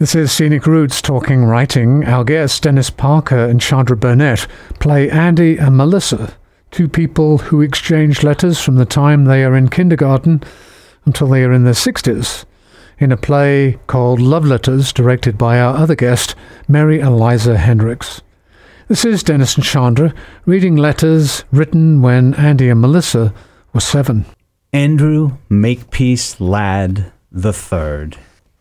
This 0.00 0.14
is 0.14 0.32
Scenic 0.32 0.66
Roots 0.66 1.02
Talking 1.02 1.44
Writing. 1.44 2.06
Our 2.06 2.24
guests, 2.24 2.58
Dennis 2.58 2.88
Parker 2.88 3.36
and 3.36 3.62
Shandra 3.62 3.94
Burnett, 3.94 4.46
play 4.78 5.10
Andy 5.10 5.58
and 5.58 5.76
Melissa, 5.76 6.32
two 6.70 6.88
people 6.88 7.36
who 7.36 7.60
exchange 7.60 8.22
letters 8.22 8.58
from 8.58 8.76
the 8.76 8.86
time 8.86 9.26
they 9.26 9.44
are 9.44 9.54
in 9.54 9.68
kindergarten 9.68 10.42
until 11.04 11.26
they 11.26 11.44
are 11.44 11.52
in 11.52 11.64
their 11.64 11.74
60s, 11.74 12.46
in 12.98 13.12
a 13.12 13.18
play 13.18 13.78
called 13.88 14.20
Love 14.20 14.46
Letters, 14.46 14.90
directed 14.90 15.36
by 15.36 15.60
our 15.60 15.76
other 15.76 15.94
guest, 15.94 16.34
Mary 16.66 16.98
Eliza 17.00 17.58
Hendricks. 17.58 18.22
This 18.88 19.04
is 19.04 19.22
Dennis 19.22 19.56
and 19.56 19.66
Shandra 19.66 20.14
reading 20.46 20.76
letters 20.76 21.44
written 21.52 22.00
when 22.00 22.32
Andy 22.36 22.70
and 22.70 22.80
Melissa 22.80 23.34
were 23.74 23.80
seven. 23.80 24.24
Andrew 24.72 25.36
Makepeace 25.50 26.40
Ladd 26.40 27.12
the 27.30 27.52
Third 27.52 28.16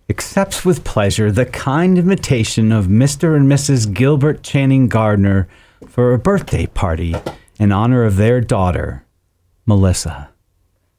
accepts 0.10 0.66
with 0.66 0.84
pleasure 0.84 1.32
the 1.32 1.46
kind 1.46 1.98
invitation 1.98 2.72
of 2.72 2.88
Mr. 2.88 3.36
and 3.36 3.50
Mrs. 3.50 3.94
Gilbert 3.94 4.42
Channing 4.42 4.88
Gardner 4.88 5.48
for 5.88 6.14
a 6.14 6.20
birthday 6.20 6.66
party 6.66 7.16
in 7.60 7.72
honor 7.72 8.04
of 8.04 8.16
their 8.16 8.42
daughter, 8.42 9.06
Melissa, 9.68 10.30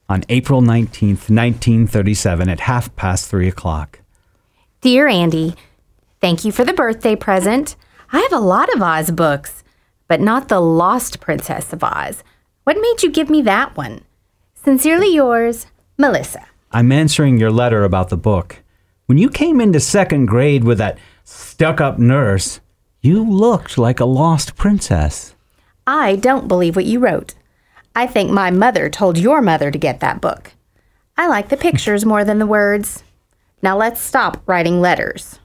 on 0.08 0.22
April 0.28 0.62
19th, 0.62 1.28
1937, 1.28 2.48
at 2.48 2.60
half 2.60 2.94
past 2.94 3.28
three 3.28 3.48
o'clock. 3.48 4.00
Dear 4.80 5.08
Andy, 5.08 5.54
thank 6.20 6.44
you 6.44 6.52
for 6.52 6.64
the 6.64 6.72
birthday 6.72 7.16
present. 7.16 7.74
I 8.12 8.20
have 8.20 8.32
a 8.32 8.44
lot 8.44 8.72
of 8.74 8.80
Oz 8.80 9.10
books, 9.10 9.64
but 10.06 10.20
not 10.20 10.48
the 10.48 10.60
Lost 10.60 11.20
Princess 11.20 11.72
of 11.72 11.82
Oz. 11.82 12.22
What 12.64 12.76
made 12.80 13.02
you 13.02 13.10
give 13.10 13.28
me 13.28 13.42
that 13.42 13.76
one? 13.76 14.02
Sincerely 14.54 15.12
yours, 15.14 15.66
Melissa. 15.98 16.46
I'm 16.70 16.92
answering 16.92 17.38
your 17.38 17.50
letter 17.50 17.82
about 17.82 18.10
the 18.10 18.16
book. 18.16 18.62
When 19.10 19.18
you 19.18 19.28
came 19.28 19.60
into 19.60 19.80
second 19.80 20.26
grade 20.26 20.62
with 20.62 20.78
that 20.78 20.96
stuck 21.24 21.80
up 21.80 21.98
nurse, 21.98 22.60
you 23.00 23.28
looked 23.28 23.76
like 23.76 23.98
a 23.98 24.04
lost 24.04 24.54
princess. 24.54 25.34
I 25.84 26.14
don't 26.14 26.46
believe 26.46 26.76
what 26.76 26.84
you 26.84 27.00
wrote. 27.00 27.34
I 27.96 28.06
think 28.06 28.30
my 28.30 28.52
mother 28.52 28.88
told 28.88 29.18
your 29.18 29.42
mother 29.42 29.72
to 29.72 29.78
get 29.78 29.98
that 29.98 30.20
book. 30.20 30.52
I 31.18 31.26
like 31.26 31.48
the 31.48 31.56
pictures 31.56 32.04
more 32.06 32.24
than 32.24 32.38
the 32.38 32.46
words. 32.46 33.02
Now 33.62 33.76
let's 33.76 34.00
stop 34.00 34.42
writing 34.46 34.80
letters. 34.80 35.40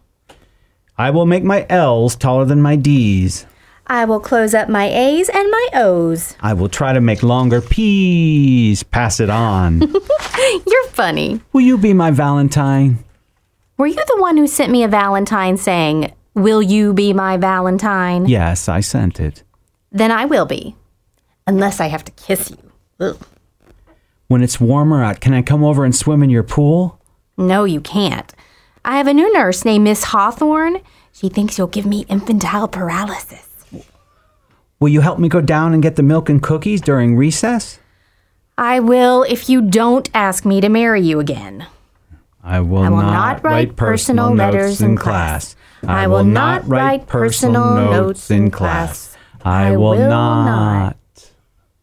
I 0.95 1.09
will 1.09 1.25
make 1.25 1.43
my 1.43 1.65
L's 1.67 2.15
taller 2.15 2.45
than 2.45 2.61
my 2.61 2.75
D's. 2.75 3.47
I 3.87 4.05
will 4.05 4.19
close 4.19 4.53
up 4.53 4.69
my 4.69 4.85
A's 4.85 5.27
and 5.27 5.49
my 5.49 5.69
O's. 5.73 6.35
I 6.39 6.53
will 6.53 6.69
try 6.69 6.93
to 6.93 7.01
make 7.01 7.23
longer 7.23 7.61
P's. 7.61 8.83
Pass 8.83 9.19
it 9.19 9.31
on. 9.31 9.81
You're 10.67 10.87
funny. 10.89 11.41
will 11.51 11.61
you 11.61 11.79
be 11.79 11.93
my 11.95 12.11
Valentine? 12.11 13.03
Were 13.77 13.87
you 13.87 13.95
the 13.95 14.21
one 14.21 14.37
who 14.37 14.47
sent 14.47 14.71
me 14.71 14.83
a 14.83 14.87
Valentine 14.87 15.57
saying, 15.57 16.13
Will 16.33 16.61
you 16.61 16.93
be 16.93 17.11
my 17.11 17.35
Valentine? 17.35 18.25
Yes, 18.25 18.69
I 18.69 18.79
sent 18.79 19.19
it. 19.19 19.43
Then 19.91 20.11
I 20.11 20.25
will 20.25 20.45
be. 20.45 20.75
Unless 21.45 21.79
I 21.79 21.87
have 21.87 22.05
to 22.05 22.11
kiss 22.13 22.51
you. 22.51 22.71
Ugh. 22.99 23.17
When 24.27 24.41
it's 24.41 24.59
warmer 24.59 25.03
out, 25.03 25.19
can 25.19 25.33
I 25.33 25.41
come 25.41 25.63
over 25.63 25.83
and 25.83 25.95
swim 25.95 26.23
in 26.23 26.29
your 26.29 26.43
pool? 26.43 26.99
No, 27.37 27.65
you 27.65 27.81
can't. 27.81 28.33
I 28.83 28.97
have 28.97 29.07
a 29.07 29.13
new 29.13 29.31
nurse 29.33 29.65
named 29.65 29.83
Miss 29.83 30.05
Hawthorne. 30.05 30.81
She 31.11 31.27
thinks 31.29 31.57
you'll 31.57 31.67
give 31.67 31.85
me 31.85 32.05
infantile 32.07 32.67
paralysis. 32.67 33.47
Will 34.79 34.89
you 34.89 35.01
help 35.01 35.19
me 35.19 35.29
go 35.29 35.41
down 35.41 35.73
and 35.73 35.83
get 35.83 35.95
the 35.95 36.03
milk 36.03 36.29
and 36.29 36.41
cookies 36.41 36.81
during 36.81 37.15
recess? 37.15 37.79
I 38.57 38.79
will 38.79 39.23
if 39.23 39.49
you 39.49 39.61
don't 39.61 40.09
ask 40.13 40.45
me 40.45 40.61
to 40.61 40.69
marry 40.69 41.01
you 41.01 41.19
again. 41.19 41.67
I 42.45 42.59
will, 42.59 42.83
I 42.83 42.89
will 42.89 42.97
not 43.01 43.43
write 43.43 43.75
personal 43.75 44.33
letters 44.33 44.79
in 44.79 44.95
class. 44.95 45.55
I 45.87 46.05
will 46.07 46.23
not 46.23 46.67
write 46.67 47.07
personal 47.07 47.75
notes 47.75 48.29
in 48.29 48.51
class. 48.51 49.17
I 49.43 49.75
will 49.75 49.97
not. 49.97 50.95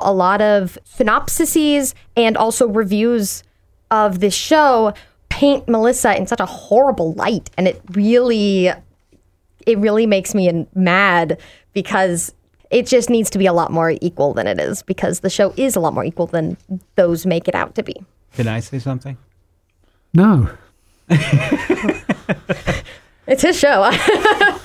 a 0.00 0.12
lot 0.12 0.40
of 0.40 0.78
synopsises 0.84 1.94
and 2.16 2.36
also 2.36 2.68
reviews 2.68 3.42
of 3.90 4.20
this 4.20 4.34
show 4.34 4.94
paint 5.28 5.68
Melissa 5.68 6.16
in 6.16 6.26
such 6.26 6.40
a 6.40 6.46
horrible 6.46 7.12
light 7.14 7.50
and 7.56 7.68
it 7.68 7.80
really 7.92 8.70
it 9.66 9.78
really 9.78 10.06
makes 10.06 10.34
me 10.34 10.66
mad 10.74 11.38
because 11.72 12.34
it 12.70 12.86
just 12.86 13.10
needs 13.10 13.30
to 13.30 13.38
be 13.38 13.46
a 13.46 13.52
lot 13.52 13.70
more 13.70 13.94
equal 14.00 14.34
than 14.34 14.46
it 14.48 14.58
is 14.58 14.82
because 14.82 15.20
the 15.20 15.30
show 15.30 15.52
is 15.56 15.76
a 15.76 15.80
lot 15.80 15.94
more 15.94 16.04
equal 16.04 16.26
than 16.26 16.56
those 16.96 17.24
make 17.26 17.46
it 17.46 17.54
out 17.54 17.74
to 17.76 17.82
be. 17.82 17.94
Can 18.34 18.48
I 18.48 18.60
say 18.60 18.78
something? 18.80 19.16
No. 20.14 20.50
It's 23.26 23.42
his 23.42 23.58
show. 23.58 23.90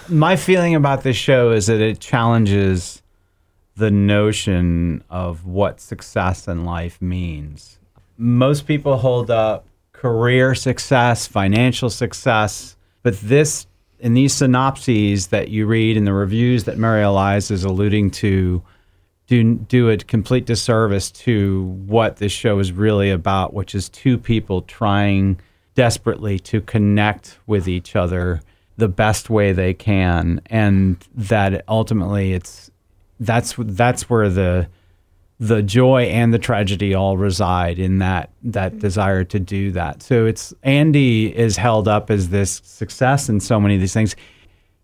My 0.09 0.35
feeling 0.35 0.75
about 0.75 1.03
this 1.03 1.16
show 1.16 1.52
is 1.52 1.68
that 1.68 1.80
it 1.80 2.00
challenges 2.00 3.03
the 3.75 3.91
notion 3.91 5.03
of 5.09 5.46
what 5.46 5.80
success 5.80 6.47
in 6.47 6.66
life 6.66 7.00
means. 7.02 7.78
Most 8.18 8.66
people 8.66 8.97
hold 8.97 9.30
up 9.30 9.68
career 9.94 10.56
success, 10.56 11.28
financial 11.28 11.90
success, 11.90 12.75
but 13.03 13.19
this 13.22 13.68
in 14.00 14.13
these 14.16 14.34
synopses 14.34 15.28
that 15.28 15.50
you 15.50 15.66
read 15.66 15.97
in 15.97 16.06
the 16.06 16.13
reviews 16.13 16.66
that 16.66 16.78
Mary 16.78 17.03
Eliza 17.03 17.53
is 17.53 17.63
alluding 17.63 18.12
to 18.12 18.62
do 19.28 19.56
do 19.56 19.90
a 19.90 19.98
complete 19.98 20.46
disservice 20.46 21.12
to 21.12 21.64
what 21.86 22.18
this 22.18 22.32
show 22.32 22.60
is 22.60 22.72
really 22.72 23.12
about, 23.12 23.54
which 23.54 23.76
is 23.76 23.90
two 23.90 24.18
people 24.18 24.62
trying 24.64 25.40
desperately 25.76 26.40
to 26.40 26.62
connect 26.62 27.38
with 27.46 27.68
each 27.68 27.96
other 27.96 28.42
the 28.78 28.88
best 28.88 29.30
way 29.30 29.52
they 29.52 29.74
can, 29.74 30.42
and 30.48 30.98
that 31.14 31.64
ultimately 31.68 32.34
it's 32.34 32.72
that's 33.20 33.56
that's 33.58 34.10
where 34.10 34.30
the 34.30 34.68
the 35.40 35.62
joy 35.62 36.04
and 36.04 36.34
the 36.34 36.40
tragedy 36.40 36.96
all 36.96 37.18
reside 37.18 37.78
in 37.80 38.00
that 38.00 38.32
that 38.44 38.72
mm-hmm. 38.72 38.80
desire 38.80 39.24
to 39.24 39.40
do 39.40 39.72
that. 39.72 40.02
So 40.02 40.26
it's 40.26 40.54
Andy 40.64 41.36
is 41.36 41.58
held 41.58 41.88
up 41.88 42.10
as 42.10 42.30
this 42.30 42.62
success 42.64 43.30
in 43.30 43.40
so 43.40 43.60
many 43.60 43.76
of 43.76 43.82
these 43.82 43.94
things. 43.94 44.16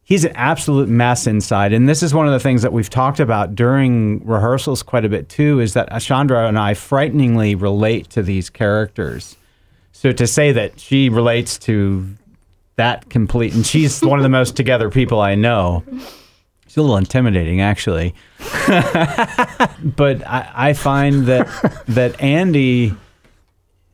He's 0.05 0.25
an 0.25 0.33
absolute 0.35 0.89
mess 0.89 1.27
inside, 1.27 1.71
and 1.71 1.87
this 1.87 2.03
is 2.03 2.13
one 2.13 2.27
of 2.27 2.33
the 2.33 2.39
things 2.39 2.61
that 2.61 2.73
we've 2.73 2.89
talked 2.89 3.21
about 3.21 3.55
during 3.55 4.25
rehearsals 4.25 4.83
quite 4.83 5.05
a 5.05 5.09
bit 5.09 5.29
too. 5.29 5.59
Is 5.61 5.73
that 5.73 6.01
Shandra 6.01 6.47
and 6.47 6.59
I 6.59 6.73
frighteningly 6.73 7.55
relate 7.55 8.09
to 8.11 8.21
these 8.21 8.49
characters. 8.49 9.37
So 9.93 10.11
to 10.11 10.27
say 10.27 10.51
that 10.51 10.79
she 10.79 11.07
relates 11.07 11.57
to 11.59 12.05
that 12.75 13.09
complete, 13.09 13.53
and 13.53 13.65
she's 13.65 14.01
one 14.01 14.19
of 14.19 14.23
the 14.23 14.29
most 14.29 14.55
together 14.55 14.89
people 14.89 15.21
I 15.21 15.35
know. 15.35 15.83
She's 16.67 16.77
a 16.77 16.81
little 16.81 16.97
intimidating, 16.97 17.61
actually. 17.61 18.15
but 18.67 20.27
I, 20.27 20.51
I 20.53 20.73
find 20.73 21.27
that 21.27 21.47
that 21.87 22.19
Andy, 22.21 22.93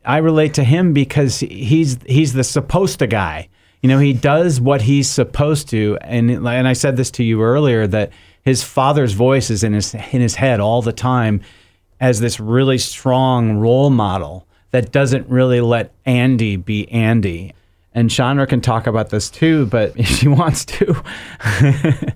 I 0.04 0.16
relate 0.18 0.54
to 0.54 0.64
him 0.64 0.92
because 0.92 1.40
he's 1.40 1.98
he's 2.06 2.32
the 2.32 2.42
supposed 2.42 2.98
to 3.00 3.06
guy. 3.06 3.48
You 3.82 3.88
know, 3.88 3.98
he 3.98 4.12
does 4.12 4.60
what 4.60 4.82
he's 4.82 5.10
supposed 5.10 5.68
to, 5.70 5.96
and 6.02 6.30
and 6.30 6.68
I 6.68 6.74
said 6.74 6.96
this 6.96 7.10
to 7.12 7.24
you 7.24 7.42
earlier 7.42 7.86
that 7.86 8.12
his 8.42 8.62
father's 8.62 9.12
voice 9.12 9.50
is 9.50 9.64
in 9.64 9.72
his 9.72 9.94
in 9.94 10.20
his 10.20 10.34
head 10.34 10.60
all 10.60 10.82
the 10.82 10.92
time 10.92 11.40
as 12.00 12.20
this 12.20 12.40
really 12.40 12.78
strong 12.78 13.58
role 13.58 13.90
model 13.90 14.46
that 14.70 14.92
doesn't 14.92 15.28
really 15.28 15.60
let 15.60 15.92
Andy 16.06 16.56
be 16.56 16.90
Andy. 16.90 17.54
And 17.94 18.10
Shandra 18.10 18.46
can 18.46 18.60
talk 18.60 18.86
about 18.86 19.10
this 19.10 19.30
too, 19.30 19.66
but 19.66 19.92
if 19.96 20.06
she 20.06 20.28
wants 20.28 20.64
to. 20.66 21.02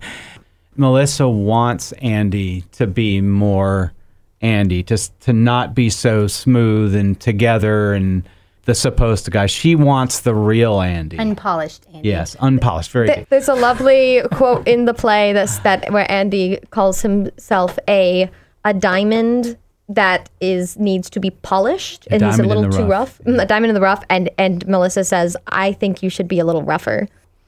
Melissa 0.77 1.29
wants 1.29 1.93
Andy 1.93 2.63
to 2.73 2.87
be 2.87 3.21
more 3.21 3.93
Andy, 4.41 4.83
to 4.85 4.99
to 5.21 5.33
not 5.33 5.75
be 5.75 5.89
so 5.89 6.27
smooth 6.27 6.95
and 6.95 7.19
together 7.19 7.95
and 7.95 8.29
the 8.65 8.75
supposed 8.75 9.31
guy. 9.31 9.47
She 9.47 9.75
wants 9.75 10.21
the 10.21 10.35
real 10.35 10.81
Andy. 10.81 11.19
Unpolished 11.19 11.87
Andy. 11.93 12.09
yes, 12.09 12.37
unpolished. 12.41 12.91
Very 12.91 13.07
Th- 13.07 13.19
good. 13.21 13.27
There's 13.31 13.49
a 13.49 13.55
lovely 13.55 14.23
quote 14.33 14.67
in 14.67 14.85
the 14.87 14.95
play 14.95 15.33
that's 15.33 15.59
that 15.61 15.93
where 15.93 16.11
Andy 16.11 16.59
calls 16.71 17.01
himself 17.03 17.79
a 17.89 18.31
a 18.65 18.73
diamond 18.75 19.57
that 19.91 20.31
is 20.41 20.79
needs 20.79 21.11
to 21.11 21.21
be 21.21 21.29
polished 21.31 22.09
and 22.11 22.23
he's 22.23 22.39
a 22.39 22.43
little 22.43 22.63
the 22.63 22.71
too 22.71 22.85
rough. 22.87 23.21
rough. 23.21 23.27
Mm, 23.27 23.43
A 23.43 23.47
diamond 23.47 23.69
in 23.71 23.75
the 23.75 23.81
rough 23.83 24.03
and 24.09 24.31
and 24.39 24.67
Melissa 24.67 25.05
says, 25.05 25.37
"I 25.49 25.73
think 25.73 26.03
you 26.03 26.09
should 26.09 26.29
be 26.29 26.39
a 26.39 26.45
little 26.45 26.63
rougher. 26.63 27.07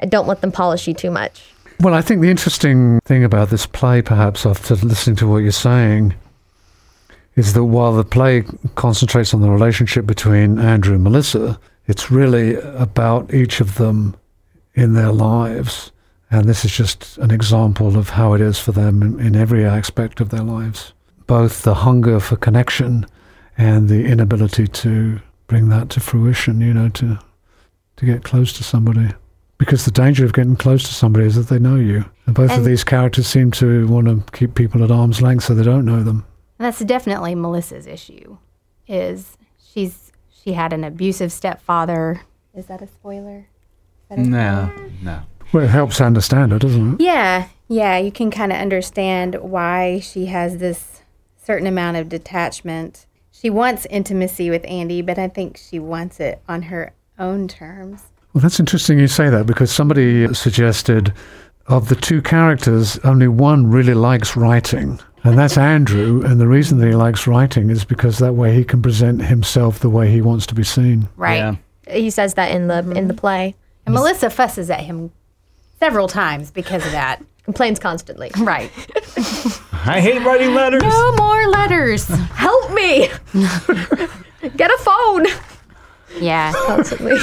Don't 0.08 0.28
let 0.28 0.42
them 0.42 0.52
polish 0.52 0.86
you 0.86 0.92
too 0.94 1.10
much." 1.10 1.42
Well, 1.80 1.94
I 1.94 2.00
think 2.02 2.20
the 2.22 2.30
interesting 2.30 3.00
thing 3.04 3.22
about 3.24 3.50
this 3.50 3.66
play, 3.66 4.00
perhaps 4.02 4.44
after 4.46 4.74
listening 4.76 5.16
to 5.16 5.26
what 5.28 5.38
you're 5.38 5.52
saying, 5.52 6.14
is 7.36 7.52
that 7.52 7.64
while 7.64 7.92
the 7.92 8.04
play 8.04 8.44
concentrates 8.74 9.32
on 9.32 9.42
the 9.42 9.50
relationship 9.50 10.06
between 10.06 10.58
Andrew 10.58 10.94
and 10.94 11.04
Melissa, 11.04 11.58
it's 11.86 12.10
really 12.10 12.56
about 12.56 13.32
each 13.32 13.60
of 13.60 13.76
them 13.76 14.16
in 14.74 14.94
their 14.94 15.12
lives. 15.12 15.92
And 16.30 16.48
this 16.48 16.64
is 16.64 16.72
just 16.72 17.18
an 17.18 17.30
example 17.30 17.96
of 17.96 18.10
how 18.10 18.32
it 18.32 18.40
is 18.40 18.58
for 18.58 18.72
them 18.72 19.02
in, 19.02 19.20
in 19.20 19.36
every 19.36 19.64
aspect 19.64 20.20
of 20.20 20.30
their 20.30 20.42
lives. 20.42 20.92
Both 21.26 21.62
the 21.62 21.74
hunger 21.74 22.18
for 22.20 22.36
connection 22.36 23.06
and 23.56 23.88
the 23.88 24.04
inability 24.06 24.66
to 24.66 25.20
bring 25.46 25.68
that 25.68 25.88
to 25.90 26.00
fruition, 26.00 26.60
you 26.60 26.74
know, 26.74 26.88
to 26.90 27.18
to 27.96 28.04
get 28.04 28.24
close 28.24 28.52
to 28.54 28.62
somebody. 28.64 29.08
because 29.58 29.86
the 29.86 29.90
danger 29.90 30.24
of 30.26 30.34
getting 30.34 30.56
close 30.56 30.82
to 30.82 30.92
somebody 30.92 31.24
is 31.26 31.34
that 31.34 31.48
they 31.48 31.58
know 31.58 31.76
you. 31.76 32.04
And 32.26 32.34
both 32.34 32.50
of 32.58 32.64
these 32.64 32.84
characters 32.84 33.26
seem 33.26 33.50
to 33.52 33.86
want 33.88 34.06
to 34.06 34.22
keep 34.36 34.54
people 34.54 34.84
at 34.84 34.90
arm's 34.90 35.22
length 35.22 35.44
so 35.44 35.54
they 35.54 35.64
don't 35.64 35.86
know 35.86 36.02
them. 36.02 36.26
That's 36.58 36.80
definitely 36.80 37.34
Melissa's 37.34 37.86
issue. 37.86 38.38
Is 38.86 39.36
she's 39.58 40.12
she 40.28 40.52
had 40.52 40.72
an 40.72 40.84
abusive 40.84 41.32
stepfather. 41.32 42.22
Is 42.54 42.66
that 42.66 42.80
a 42.82 42.86
spoiler? 42.86 43.48
No, 44.10 44.72
no. 45.02 45.22
Well, 45.52 45.64
it 45.64 45.70
helps 45.70 46.00
understand 46.00 46.52
her, 46.52 46.58
doesn't 46.58 46.94
it? 46.94 47.00
Yeah, 47.04 47.48
yeah, 47.68 47.98
you 47.98 48.12
can 48.12 48.30
kind 48.30 48.52
of 48.52 48.58
understand 48.58 49.36
why 49.36 50.00
she 50.00 50.26
has 50.26 50.58
this 50.58 51.02
certain 51.42 51.66
amount 51.66 51.96
of 51.96 52.08
detachment. 52.08 53.06
She 53.30 53.50
wants 53.50 53.86
intimacy 53.90 54.50
with 54.50 54.64
Andy, 54.66 55.02
but 55.02 55.18
I 55.18 55.28
think 55.28 55.56
she 55.56 55.78
wants 55.78 56.20
it 56.20 56.40
on 56.48 56.62
her 56.62 56.92
own 57.18 57.48
terms. 57.48 58.04
Well, 58.32 58.42
that's 58.42 58.60
interesting 58.60 58.98
you 58.98 59.08
say 59.08 59.30
that 59.30 59.46
because 59.46 59.70
somebody 59.70 60.32
suggested 60.34 61.12
of 61.66 61.88
the 61.88 61.96
two 61.96 62.22
characters, 62.22 62.98
only 62.98 63.28
one 63.28 63.70
really 63.70 63.94
likes 63.94 64.36
writing, 64.36 65.00
and 65.26 65.38
that's 65.38 65.58
Andrew. 65.58 66.22
And 66.24 66.40
the 66.40 66.46
reason 66.46 66.78
that 66.78 66.86
he 66.86 66.94
likes 66.94 67.26
writing 67.26 67.70
is 67.70 67.84
because 67.84 68.18
that 68.18 68.34
way 68.34 68.54
he 68.54 68.64
can 68.64 68.82
present 68.82 69.22
himself 69.22 69.80
the 69.80 69.90
way 69.90 70.10
he 70.10 70.20
wants 70.20 70.46
to 70.46 70.54
be 70.54 70.62
seen. 70.62 71.08
Right. 71.16 71.36
Yeah. 71.36 71.56
He 71.88 72.10
says 72.10 72.34
that 72.34 72.50
in 72.52 72.68
the 72.68 72.78
in 72.92 73.08
the 73.08 73.14
play. 73.14 73.54
And 73.84 73.94
Melissa 73.94 74.30
fusses 74.30 74.70
at 74.70 74.80
him 74.80 75.12
several 75.78 76.08
times 76.08 76.50
because 76.50 76.84
of 76.84 76.92
that. 76.92 77.22
Complains 77.44 77.78
constantly. 77.78 78.32
Right. 78.38 78.72
I 79.86 80.00
hate 80.00 80.20
writing 80.24 80.52
letters. 80.52 80.82
No 80.82 81.12
more 81.12 81.46
letters. 81.46 82.08
Help 82.08 82.72
me! 82.72 83.08
get 84.56 84.68
a 84.68 84.78
phone. 84.78 85.26
Yeah. 86.18 86.52
Constantly. 86.66 87.16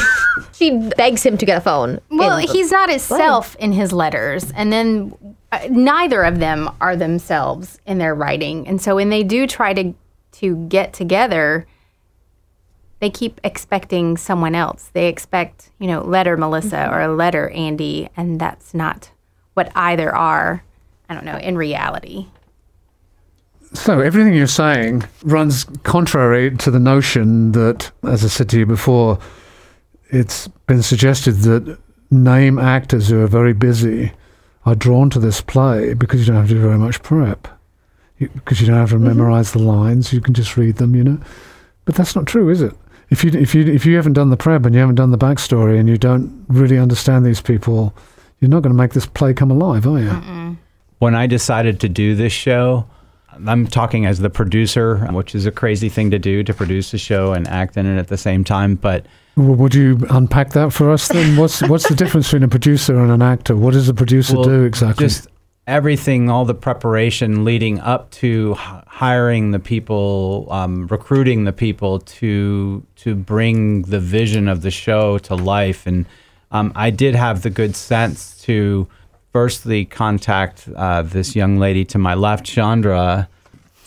she 0.53 0.77
begs 0.95 1.23
him 1.23 1.37
to 1.37 1.45
get 1.45 1.57
a 1.57 1.61
phone. 1.61 1.99
Well, 2.09 2.37
he's 2.37 2.71
not 2.71 2.89
himself 2.89 3.57
in 3.57 3.73
his 3.73 3.91
letters, 3.91 4.49
and 4.55 4.71
then 4.71 5.35
uh, 5.53 5.67
neither 5.69 6.23
of 6.23 6.39
them 6.39 6.67
are 6.81 6.95
themselves 6.95 7.79
in 7.85 7.99
their 7.99 8.15
writing. 8.15 8.67
And 8.67 8.81
so 8.81 8.95
when 8.95 9.09
they 9.09 9.21
do 9.23 9.45
try 9.45 9.73
to 9.73 9.93
to 10.33 10.55
get 10.67 10.93
together, 10.93 11.67
they 12.99 13.11
keep 13.11 13.39
expecting 13.43 14.17
someone 14.17 14.55
else. 14.55 14.89
They 14.93 15.07
expect, 15.07 15.69
you 15.77 15.85
know, 15.85 16.01
letter 16.01 16.37
Melissa 16.37 16.89
or 16.89 17.01
a 17.01 17.13
letter 17.13 17.49
Andy, 17.51 18.09
and 18.17 18.41
that's 18.41 18.73
not 18.73 19.11
what 19.53 19.71
either 19.75 20.15
are. 20.15 20.63
I 21.07 21.13
don't 21.13 21.25
know 21.25 21.37
in 21.37 21.55
reality. 21.55 22.25
So 23.73 23.99
everything 23.99 24.33
you're 24.33 24.47
saying 24.47 25.03
runs 25.23 25.65
contrary 25.83 26.57
to 26.57 26.71
the 26.71 26.79
notion 26.79 27.51
that, 27.51 27.91
as 28.01 28.25
I 28.25 28.27
said 28.27 28.49
to 28.49 28.57
you 28.57 28.65
before, 28.65 29.19
it's 30.09 30.47
been 30.65 30.81
suggested 30.81 31.33
that 31.41 31.77
name 32.09 32.57
actors 32.57 33.09
who 33.09 33.21
are 33.21 33.27
very 33.27 33.53
busy 33.53 34.13
are 34.65 34.75
drawn 34.75 35.09
to 35.11 35.19
this 35.19 35.41
play 35.41 35.93
because 35.93 36.21
you 36.21 36.27
don't 36.27 36.35
have 36.35 36.47
to 36.49 36.55
do 36.55 36.61
very 36.61 36.77
much 36.77 37.01
prep. 37.03 37.47
Because 38.19 38.61
you 38.61 38.67
don't 38.67 38.77
have 38.77 38.89
to 38.89 38.95
mm-hmm. 38.95 39.07
memorize 39.07 39.51
the 39.51 39.59
lines, 39.59 40.13
you 40.13 40.21
can 40.21 40.33
just 40.33 40.55
read 40.55 40.77
them, 40.77 40.95
you 40.95 41.03
know. 41.03 41.19
But 41.85 41.95
that's 41.95 42.15
not 42.15 42.27
true, 42.27 42.49
is 42.49 42.61
it? 42.61 42.73
If 43.09 43.23
you 43.23 43.31
if 43.31 43.53
you 43.53 43.65
if 43.65 43.85
you 43.85 43.95
haven't 43.95 44.13
done 44.13 44.29
the 44.29 44.37
prep 44.37 44.65
and 44.65 44.73
you 44.73 44.79
haven't 44.79 44.95
done 44.95 45.11
the 45.11 45.17
backstory 45.17 45.79
and 45.79 45.89
you 45.89 45.97
don't 45.97 46.45
really 46.47 46.77
understand 46.77 47.25
these 47.25 47.41
people, 47.41 47.93
you're 48.39 48.49
not 48.49 48.63
going 48.63 48.73
to 48.73 48.77
make 48.77 48.93
this 48.93 49.05
play 49.05 49.33
come 49.33 49.51
alive, 49.51 49.85
are 49.85 49.99
you? 49.99 50.57
when 50.99 51.15
I 51.15 51.27
decided 51.27 51.81
to 51.81 51.89
do 51.89 52.15
this 52.15 52.31
show, 52.31 52.87
I'm 53.45 53.67
talking 53.67 54.05
as 54.05 54.19
the 54.19 54.29
producer, 54.29 54.99
which 55.11 55.35
is 55.35 55.45
a 55.45 55.51
crazy 55.51 55.89
thing 55.89 56.11
to 56.11 56.17
do 56.19 56.43
to 56.43 56.53
produce 56.53 56.93
a 56.93 56.97
show 56.97 57.33
and 57.33 57.45
act 57.49 57.75
in 57.75 57.85
it 57.85 57.99
at 57.99 58.07
the 58.07 58.17
same 58.17 58.45
time. 58.45 58.75
But 58.75 59.05
Well, 59.35 59.55
would 59.55 59.73
you 59.73 59.99
unpack 60.09 60.51
that 60.51 60.71
for 60.71 60.91
us 60.91 61.07
then? 61.07 61.37
What's 61.37 61.61
what's 61.69 61.87
the 61.89 61.95
difference 61.95 62.27
between 62.27 62.43
a 62.43 62.47
producer 62.47 62.99
and 62.99 63.11
an 63.11 63.21
actor? 63.21 63.55
What 63.55 63.73
does 63.73 63.89
a 63.89 63.93
producer 63.93 64.35
well, 64.35 64.43
do 64.43 64.63
exactly? 64.63 65.07
Just 65.07 65.27
everything, 65.65 66.29
all 66.29 66.45
the 66.45 66.53
preparation 66.53 67.43
leading 67.43 67.79
up 67.79 68.11
to 68.11 68.53
hiring 68.53 69.51
the 69.51 69.59
people, 69.59 70.47
um, 70.51 70.87
recruiting 70.87 71.45
the 71.45 71.53
people 71.53 71.99
to 71.99 72.85
to 72.97 73.15
bring 73.15 73.83
the 73.83 73.99
vision 73.99 74.47
of 74.47 74.61
the 74.61 74.71
show 74.71 75.17
to 75.19 75.35
life. 75.35 75.87
And 75.87 76.05
um, 76.51 76.71
I 76.75 76.91
did 76.91 77.15
have 77.15 77.41
the 77.41 77.49
good 77.49 77.75
sense 77.75 78.39
to 78.43 78.87
firstly 79.31 79.83
contact 79.83 80.69
uh, 80.75 81.01
this 81.01 81.35
young 81.35 81.57
lady 81.57 81.83
to 81.85 81.97
my 81.97 82.13
left, 82.13 82.45
Shandra, 82.45 83.27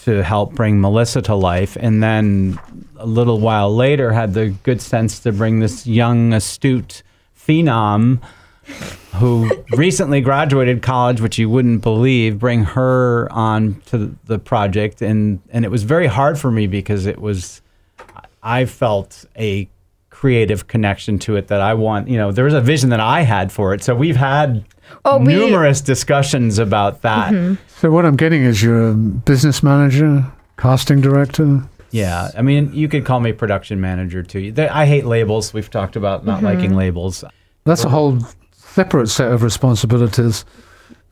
to 0.07 0.23
help 0.23 0.55
bring 0.55 0.81
Melissa 0.81 1.21
to 1.23 1.35
life, 1.35 1.77
and 1.81 2.01
then 2.01 2.61
a 2.97 3.07
little 3.07 3.41
while 3.41 3.75
later 3.75 4.13
had 4.13 4.35
the 4.35 4.51
good 4.63 4.81
sense 4.81 5.19
to 5.19 5.33
bring 5.33 5.59
this 5.59 5.85
young, 5.85 6.33
astute 6.33 7.03
phenom 7.37 8.23
who 9.17 9.51
recently 9.73 10.21
graduated 10.21 10.81
college, 10.81 11.21
which 11.21 11.39
you 11.39 11.51
wouldn't 11.51 11.83
believe, 11.83 12.39
bring 12.39 12.63
her 12.63 13.27
on 13.33 13.81
to 13.87 14.17
the 14.27 14.39
project, 14.39 15.03
and 15.03 15.41
and 15.51 15.65
it 15.65 15.73
was 15.73 15.83
very 15.83 16.07
hard 16.07 16.39
for 16.39 16.53
me 16.53 16.69
because 16.69 17.05
it 17.07 17.21
was, 17.21 17.61
I 18.45 18.65
felt 18.65 19.25
a 19.37 19.69
creative 20.11 20.69
connection 20.69 21.19
to 21.19 21.35
it 21.35 21.49
that 21.49 21.61
I 21.61 21.75
want. 21.75 22.07
You 22.07 22.19
know, 22.19 22.31
there 22.31 22.45
was 22.45 22.55
a 22.55 22.61
vision 22.61 22.91
that 22.91 23.01
I 23.01 23.23
had 23.23 23.51
for 23.51 23.75
it, 23.75 23.83
so 23.83 23.93
we've 23.93 24.15
had 24.15 24.65
Oh, 25.05 25.19
we- 25.19 25.35
numerous 25.35 25.81
discussions 25.81 26.59
about 26.59 27.03
that. 27.03 27.33
Mm-hmm. 27.33 27.55
so 27.69 27.91
what 27.91 28.05
I'm 28.05 28.17
getting 28.17 28.43
is 28.43 28.63
you're 28.63 28.91
a 28.91 28.95
business 28.95 29.63
manager, 29.63 30.25
casting 30.59 31.01
director. 31.01 31.63
Yeah, 31.91 32.31
I 32.37 32.43
mean, 32.43 32.75
you 32.75 32.89
could 32.89 33.05
call 33.05 33.21
me 33.21 33.33
production 33.33 33.81
manager 33.81 34.23
too. 34.23 34.53
I 34.59 34.87
hate 34.87 35.07
labels. 35.07 35.55
We've 35.55 35.71
talked 35.71 35.97
about 35.97 36.27
not 36.27 36.39
mm-hmm. 36.39 36.47
liking 36.47 36.77
labels. 36.77 37.25
That's 37.65 37.85
a 37.85 37.89
whole 37.89 38.19
separate 38.53 39.09
set 39.09 39.33
of 39.33 39.43
responsibilities 39.43 40.45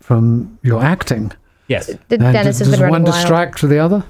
from 0.00 0.58
your 0.62 0.82
acting. 0.82 1.32
Yes, 1.68 1.86
D- 1.86 1.96
And 2.10 2.20
Dennis 2.20 2.58
has 2.58 2.68
does 2.68 2.70
been 2.70 2.80
one 2.80 2.90
running 2.92 3.04
wild. 3.04 3.14
distract 3.14 3.58
to 3.58 3.66
the 3.66 3.78
other? 3.78 4.04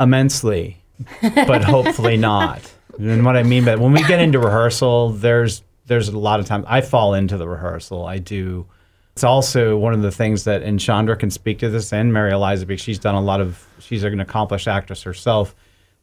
immensely, 0.00 0.78
but 1.20 1.64
hopefully 1.74 2.16
not. 2.16 2.60
And 2.98 3.24
what 3.24 3.36
I 3.36 3.42
mean 3.42 3.64
by 3.64 3.76
when 3.76 3.92
we 3.92 4.02
get 4.04 4.20
into 4.20 4.38
rehearsal, 4.38 5.10
there's 5.10 5.62
there's 5.86 6.08
a 6.08 6.18
lot 6.18 6.40
of 6.40 6.46
times 6.46 6.64
I 6.68 6.80
fall 6.80 7.14
into 7.14 7.36
the 7.36 7.48
rehearsal. 7.48 8.06
I 8.06 8.18
do. 8.18 8.66
It's 9.14 9.22
also 9.22 9.76
one 9.76 9.94
of 9.94 10.02
the 10.02 10.10
things 10.10 10.42
that, 10.42 10.62
and 10.62 10.82
Shandra 10.82 11.14
can 11.14 11.30
speak 11.30 11.60
to 11.60 11.70
this, 11.70 11.92
and 11.92 12.12
Mary 12.12 12.32
Eliza, 12.32 12.66
because 12.66 12.82
she's 12.82 12.98
done 12.98 13.14
a 13.14 13.20
lot 13.20 13.40
of, 13.40 13.64
she's 13.78 14.02
an 14.02 14.18
accomplished 14.18 14.66
actress 14.66 15.04
herself, 15.04 15.54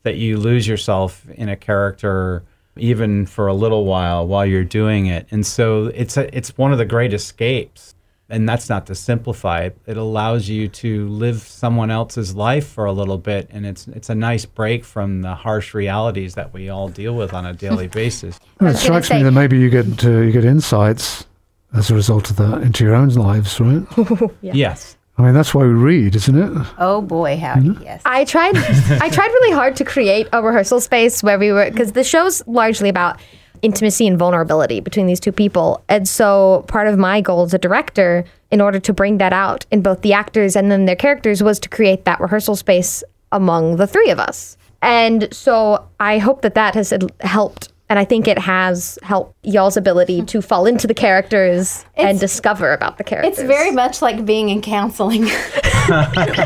that 0.04 0.16
you 0.16 0.38
lose 0.38 0.66
yourself 0.66 1.28
in 1.32 1.50
a 1.50 1.58
character 1.58 2.44
even 2.78 3.26
for 3.26 3.48
a 3.48 3.54
little 3.54 3.84
while 3.84 4.26
while 4.26 4.46
you're 4.46 4.64
doing 4.64 5.08
it. 5.08 5.28
And 5.30 5.46
so 5.46 5.88
it's 5.88 6.16
a, 6.16 6.36
it's 6.36 6.58
one 6.58 6.72
of 6.72 6.78
the 6.78 6.86
great 6.86 7.12
escapes. 7.12 7.96
And 8.30 8.48
that's 8.48 8.70
not 8.70 8.86
to 8.86 8.96
simplify 8.96 9.64
it. 9.64 9.78
It 9.88 9.98
allows 9.98 10.48
you 10.48 10.70
to 10.70 11.10
live 11.10 11.42
someone 11.42 11.92
else's 11.92 12.34
life 12.34 12.66
for 12.66 12.86
a 12.86 12.94
little 12.94 13.18
bit, 13.18 13.50
and 13.52 13.66
it's 13.66 13.90
it's 13.90 14.10
a 14.10 14.16
nice 14.16 14.46
break 14.46 14.86
from 14.86 15.22
the 15.22 15.36
harsh 15.36 15.74
realities 15.74 16.36
that 16.36 16.54
we 16.54 16.70
all 16.70 16.88
deal 16.88 17.14
with 17.14 17.34
on 17.34 17.46
a 17.46 17.52
daily 17.52 17.88
basis. 18.02 18.40
Well, 18.62 18.70
it 18.70 18.74
was 18.76 18.88
gonna 18.88 19.04
strikes 19.04 19.10
me 19.10 19.24
that 19.24 19.32
maybe 19.32 19.60
you 19.60 19.70
get 19.70 20.06
uh, 20.06 20.22
you 20.22 20.32
get 20.32 20.46
insights 20.46 21.26
as 21.74 21.90
a 21.90 21.96
result 21.96 22.30
of 22.30 22.36
that 22.38 22.62
into 22.62 22.84
your 22.84 22.96
own 22.96 23.10
lives, 23.10 23.60
right? 23.60 23.86
Yes. 24.42 24.98
I 25.18 25.24
mean, 25.24 25.34
that's 25.34 25.54
why 25.54 25.64
we 25.64 25.74
read, 25.74 26.16
isn't 26.16 26.36
it? 26.36 26.68
Oh 26.80 27.02
boy, 27.02 27.38
howdy, 27.38 27.70
mm-hmm. 27.70 27.84
yes. 27.84 28.02
I 28.06 28.26
tried 28.26 28.56
I 29.02 29.10
tried 29.10 29.28
really 29.28 29.54
hard 29.54 29.76
to 29.76 29.84
create 29.84 30.28
a 30.34 30.42
rehearsal 30.42 30.82
space 30.82 31.22
where 31.22 31.38
we 31.38 31.52
were 31.52 31.70
because 31.70 31.92
the 31.92 32.04
show's 32.04 32.46
largely 32.48 32.90
about 32.90 33.20
intimacy 33.62 34.08
and 34.08 34.18
vulnerability 34.18 34.80
between 34.80 35.06
these 35.06 35.20
two 35.20 35.32
people. 35.32 35.84
And 35.88 36.08
so 36.08 36.66
part 36.68 36.88
of 36.88 36.98
my 36.98 37.22
goal 37.22 37.44
as 37.44 37.54
a 37.54 37.60
director 37.60 38.26
in 38.50 38.62
order 38.62 38.80
to 38.80 38.94
bring 38.94 39.18
that 39.20 39.34
out 39.34 39.66
in 39.70 39.82
both 39.82 40.02
the 40.02 40.14
actors 40.14 40.56
and 40.56 40.72
then 40.72 40.86
their 40.86 40.96
characters 40.96 41.44
was 41.44 41.60
to 41.60 41.70
create 41.70 42.06
that 42.06 42.20
rehearsal 42.20 42.56
space 42.56 43.04
among 43.32 43.76
the 43.76 43.88
three 43.88 44.10
of 44.10 44.20
us. 44.20 44.58
And 44.82 45.32
so 45.32 45.88
I 46.00 46.18
hope 46.18 46.42
that 46.42 46.56
that 46.56 46.74
has 46.74 46.92
uh, 46.92 47.00
helped 47.22 47.71
and 47.92 48.00
I 48.00 48.06
think 48.06 48.26
it 48.26 48.40
has 48.40 48.98
helped 49.04 49.36
y'all's 49.46 49.76
ability 49.76 50.22
to 50.24 50.42
fall 50.42 50.66
into 50.66 50.88
the 50.88 50.94
characters 50.94 51.84
and 51.96 52.18
discover 52.18 52.72
about 52.72 52.98
the 52.98 53.04
characters. 53.04 53.38
It's 53.38 53.46
very 53.46 53.72
much 53.72 54.02
like 54.02 54.26
being 54.26 54.48
in 54.48 54.62
counseling. 54.62 55.24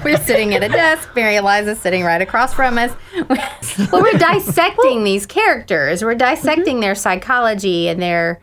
we're 0.03 0.17
sitting 0.17 0.55
at 0.55 0.63
a 0.63 0.69
desk. 0.69 1.07
Mary 1.15 1.35
Eliza's 1.35 1.79
sitting 1.79 2.03
right 2.03 2.19
across 2.19 2.51
from 2.51 2.79
us. 2.79 2.91
well, 3.91 4.01
we're 4.01 4.17
dissecting 4.17 5.03
these 5.03 5.27
characters. 5.27 6.03
We're 6.03 6.15
dissecting 6.15 6.79
their 6.79 6.95
psychology 6.95 7.89
and 7.89 8.01
their 8.01 8.41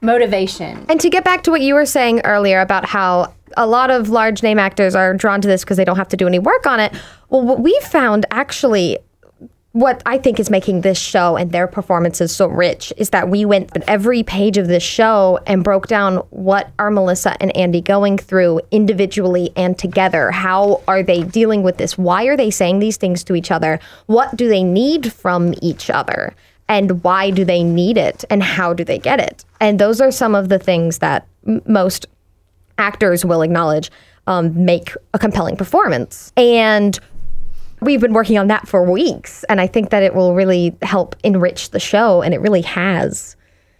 motivation. 0.00 0.86
And 0.88 1.00
to 1.00 1.10
get 1.10 1.24
back 1.24 1.42
to 1.42 1.50
what 1.50 1.62
you 1.62 1.74
were 1.74 1.84
saying 1.84 2.20
earlier 2.20 2.60
about 2.60 2.84
how 2.84 3.34
a 3.56 3.66
lot 3.66 3.90
of 3.90 4.08
large 4.08 4.44
name 4.44 4.60
actors 4.60 4.94
are 4.94 5.14
drawn 5.14 5.40
to 5.40 5.48
this 5.48 5.64
because 5.64 5.78
they 5.78 5.84
don't 5.84 5.96
have 5.96 6.08
to 6.10 6.16
do 6.16 6.28
any 6.28 6.38
work 6.38 6.64
on 6.64 6.78
it. 6.78 6.94
Well, 7.28 7.42
what 7.42 7.58
we 7.58 7.76
found 7.80 8.24
actually, 8.30 8.98
what 9.76 10.02
I 10.06 10.16
think 10.16 10.40
is 10.40 10.48
making 10.48 10.80
this 10.80 10.98
show 10.98 11.36
and 11.36 11.52
their 11.52 11.66
performances 11.66 12.34
so 12.34 12.46
rich 12.46 12.94
is 12.96 13.10
that 13.10 13.28
we 13.28 13.44
went 13.44 13.70
every 13.86 14.22
page 14.22 14.56
of 14.56 14.68
this 14.68 14.82
show 14.82 15.38
and 15.46 15.62
broke 15.62 15.86
down 15.86 16.16
what 16.30 16.70
are 16.78 16.90
Melissa 16.90 17.36
and 17.42 17.54
Andy 17.54 17.82
going 17.82 18.16
through 18.16 18.62
individually 18.70 19.50
and 19.54 19.78
together. 19.78 20.30
How 20.30 20.80
are 20.88 21.02
they 21.02 21.24
dealing 21.24 21.62
with 21.62 21.76
this? 21.76 21.98
Why 21.98 22.24
are 22.24 22.38
they 22.38 22.50
saying 22.50 22.78
these 22.78 22.96
things 22.96 23.22
to 23.24 23.34
each 23.34 23.50
other? 23.50 23.78
What 24.06 24.34
do 24.34 24.48
they 24.48 24.62
need 24.62 25.12
from 25.12 25.52
each 25.60 25.90
other? 25.90 26.34
and 26.68 27.04
why 27.04 27.30
do 27.30 27.44
they 27.44 27.62
need 27.62 27.96
it 27.96 28.24
and 28.28 28.42
how 28.42 28.72
do 28.72 28.82
they 28.82 28.98
get 28.98 29.20
it 29.20 29.44
and 29.60 29.78
those 29.78 30.00
are 30.00 30.10
some 30.10 30.34
of 30.34 30.48
the 30.48 30.58
things 30.58 30.98
that 30.98 31.24
m- 31.46 31.62
most 31.64 32.06
actors 32.76 33.24
will 33.24 33.40
acknowledge 33.40 33.88
um, 34.26 34.64
make 34.64 34.92
a 35.14 35.18
compelling 35.20 35.56
performance 35.56 36.32
and 36.36 36.98
we've 37.80 38.00
been 38.00 38.12
working 38.12 38.38
on 38.38 38.46
that 38.46 38.66
for 38.66 38.82
weeks 38.90 39.44
and 39.44 39.60
i 39.60 39.66
think 39.66 39.90
that 39.90 40.02
it 40.02 40.14
will 40.14 40.34
really 40.34 40.76
help 40.82 41.14
enrich 41.22 41.70
the 41.70 41.80
show 41.80 42.22
and 42.22 42.34
it 42.34 42.40
really 42.40 42.62
has 42.62 43.36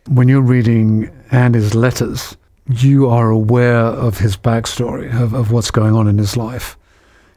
When 0.09 0.29
you're 0.29 0.43
reading 0.43 1.11
Andy's 1.33 1.75
letters, 1.75 2.37
you 2.71 3.09
are 3.09 3.31
aware 3.31 3.79
of 3.79 4.19
his 4.19 4.37
backstory, 4.37 5.13
of, 5.21 5.35
of 5.35 5.51
what's 5.51 5.71
going 5.71 5.95
on 5.95 6.07
in 6.09 6.19
his 6.19 6.37
life. 6.37 6.77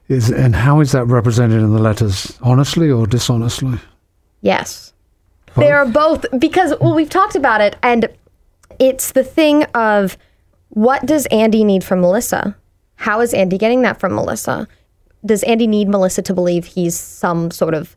Is, 0.08 0.30
and 0.32 0.56
how 0.56 0.80
is 0.80 0.92
that 0.92 1.06
represented 1.06 1.62
in 1.62 1.74
the 1.74 1.80
letters? 1.80 2.38
Honestly 2.42 2.90
or 2.90 3.06
dishonestly? 3.08 3.80
Yes. 4.42 4.94
They're 5.56 5.86
both 5.86 6.26
because 6.40 6.74
well, 6.80 6.96
we've 6.96 7.10
talked 7.10 7.36
about 7.36 7.60
it, 7.62 7.76
and 7.84 8.08
it's 8.80 9.12
the 9.12 9.24
thing 9.24 9.64
of 9.76 10.18
what 10.70 11.06
does 11.06 11.26
Andy 11.28 11.64
need 11.64 11.84
from 11.84 12.02
Melissa? 12.02 12.56
How 12.96 13.22
is 13.22 13.34
Andy 13.34 13.58
getting 13.58 13.82
that 13.82 14.00
from 14.00 14.14
Melissa? 14.14 14.68
Does 15.26 15.44
Andy 15.44 15.68
need 15.68 15.90
Melissa 15.90 16.22
to 16.24 16.34
believe 16.34 16.66
he's 16.66 16.98
some 16.98 17.52
sort 17.52 17.74
of 17.74 17.96